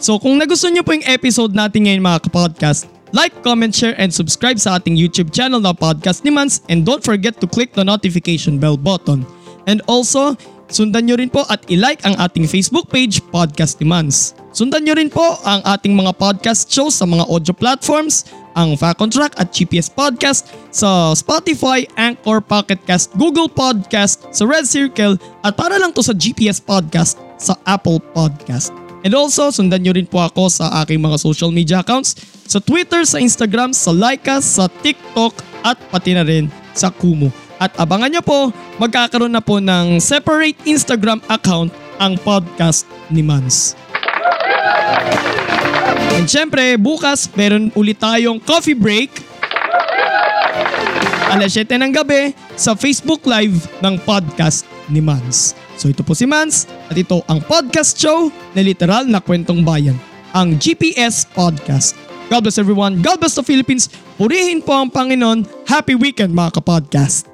So 0.01 0.17
kung 0.17 0.41
nagustuhan 0.41 0.73
niyo 0.73 0.89
po 0.89 0.97
yung 0.97 1.05
episode 1.05 1.53
natin 1.53 1.85
ngayon 1.85 2.01
mga 2.01 2.25
kapodcast, 2.25 2.89
like, 3.13 3.37
comment, 3.45 3.77
share, 3.77 3.93
and 4.01 4.09
subscribe 4.09 4.57
sa 4.57 4.81
ating 4.81 4.97
YouTube 4.97 5.37
channel 5.37 5.61
na 5.61 5.77
Podcast 5.77 6.25
ni 6.25 6.33
Mans 6.33 6.65
and 6.73 6.89
don't 6.89 7.05
forget 7.05 7.37
to 7.37 7.47
click 7.47 7.77
the 7.77 7.85
notification 7.85 8.57
bell 8.57 8.81
button. 8.81 9.29
And 9.69 9.85
also, 9.85 10.33
sundan 10.73 11.13
nyo 11.13 11.21
rin 11.21 11.29
po 11.29 11.45
at 11.53 11.61
ilike 11.69 12.01
ang 12.09 12.17
ating 12.17 12.49
Facebook 12.49 12.89
page, 12.89 13.21
Podcast 13.29 13.85
ni 13.85 13.87
Mans. 13.87 14.33
Sundan 14.57 14.89
nyo 14.89 14.97
rin 14.97 15.13
po 15.13 15.37
ang 15.45 15.61
ating 15.61 15.93
mga 15.93 16.17
podcast 16.17 16.73
shows 16.73 16.97
sa 16.97 17.05
mga 17.05 17.29
audio 17.29 17.53
platforms, 17.53 18.25
ang 18.55 18.79
Fact 18.79 19.03
on 19.03 19.11
Track 19.11 19.35
at 19.37 19.51
GPS 19.51 19.91
Podcast 19.91 20.51
sa 20.71 21.13
Spotify, 21.13 21.85
Anchor, 21.99 22.41
Pocket 22.41 22.79
Cast, 22.87 23.15
Google 23.15 23.51
Podcast, 23.51 24.25
sa 24.31 24.47
Red 24.47 24.67
Circle 24.67 25.19
at 25.43 25.55
para 25.59 25.79
lang 25.79 25.91
to 25.93 26.03
sa 26.03 26.15
GPS 26.15 26.63
Podcast 26.63 27.19
sa 27.37 27.59
Apple 27.67 27.99
Podcast. 28.15 28.75
And 29.05 29.13
also, 29.13 29.53
sundan 29.53 29.85
nyo 29.85 29.93
rin 29.93 30.09
po 30.09 30.25
ako 30.25 30.49
sa 30.49 30.81
aking 30.81 31.05
mga 31.05 31.21
social 31.21 31.53
media 31.53 31.85
accounts 31.85 32.17
sa 32.49 32.57
Twitter, 32.57 33.05
sa 33.05 33.21
Instagram, 33.21 33.77
sa 33.77 33.93
Laika, 33.93 34.41
sa 34.41 34.65
TikTok 34.65 35.37
at 35.61 35.77
pati 35.93 36.17
na 36.17 36.25
rin 36.25 36.49
sa 36.73 36.89
Kumu. 36.89 37.29
At 37.61 37.77
abangan 37.77 38.11
nyo 38.11 38.23
po, 38.25 38.39
magkakaroon 38.81 39.31
na 39.31 39.45
po 39.45 39.61
ng 39.61 40.01
separate 40.01 40.59
Instagram 40.65 41.21
account 41.29 41.71
ang 42.01 42.19
podcast 42.19 42.89
ni 43.13 43.23
Mans. 43.23 43.79
And 46.15 46.31
syempre, 46.31 46.79
bukas 46.81 47.29
meron 47.35 47.75
ulit 47.75 48.01
tayong 48.01 48.41
coffee 48.41 48.79
break 48.79 49.35
alas 51.35 51.59
7 51.59 51.83
ng 51.83 51.91
gabi 51.91 52.31
sa 52.55 52.79
Facebook 52.79 53.27
Live 53.27 53.67
ng 53.83 53.99
podcast 54.07 54.63
ni 54.87 55.03
Mans. 55.03 55.59
So 55.75 55.91
ito 55.91 56.07
po 56.07 56.15
si 56.15 56.31
Mans 56.31 56.71
at 56.87 56.95
ito 56.95 57.27
ang 57.27 57.43
podcast 57.43 57.99
show 57.99 58.31
na 58.55 58.63
literal 58.63 59.03
na 59.11 59.19
kwentong 59.19 59.67
bayan, 59.67 59.99
ang 60.31 60.55
GPS 60.55 61.27
Podcast. 61.27 61.99
God 62.31 62.47
bless 62.47 62.57
everyone. 62.57 63.03
God 63.03 63.19
bless 63.19 63.35
the 63.35 63.45
Philippines. 63.45 63.91
Purihin 64.17 64.63
po 64.63 64.79
ang 64.79 64.89
Panginoon. 64.89 65.67
Happy 65.67 65.99
weekend 65.99 66.33
mga 66.33 66.63
kapodcast. 66.63 67.34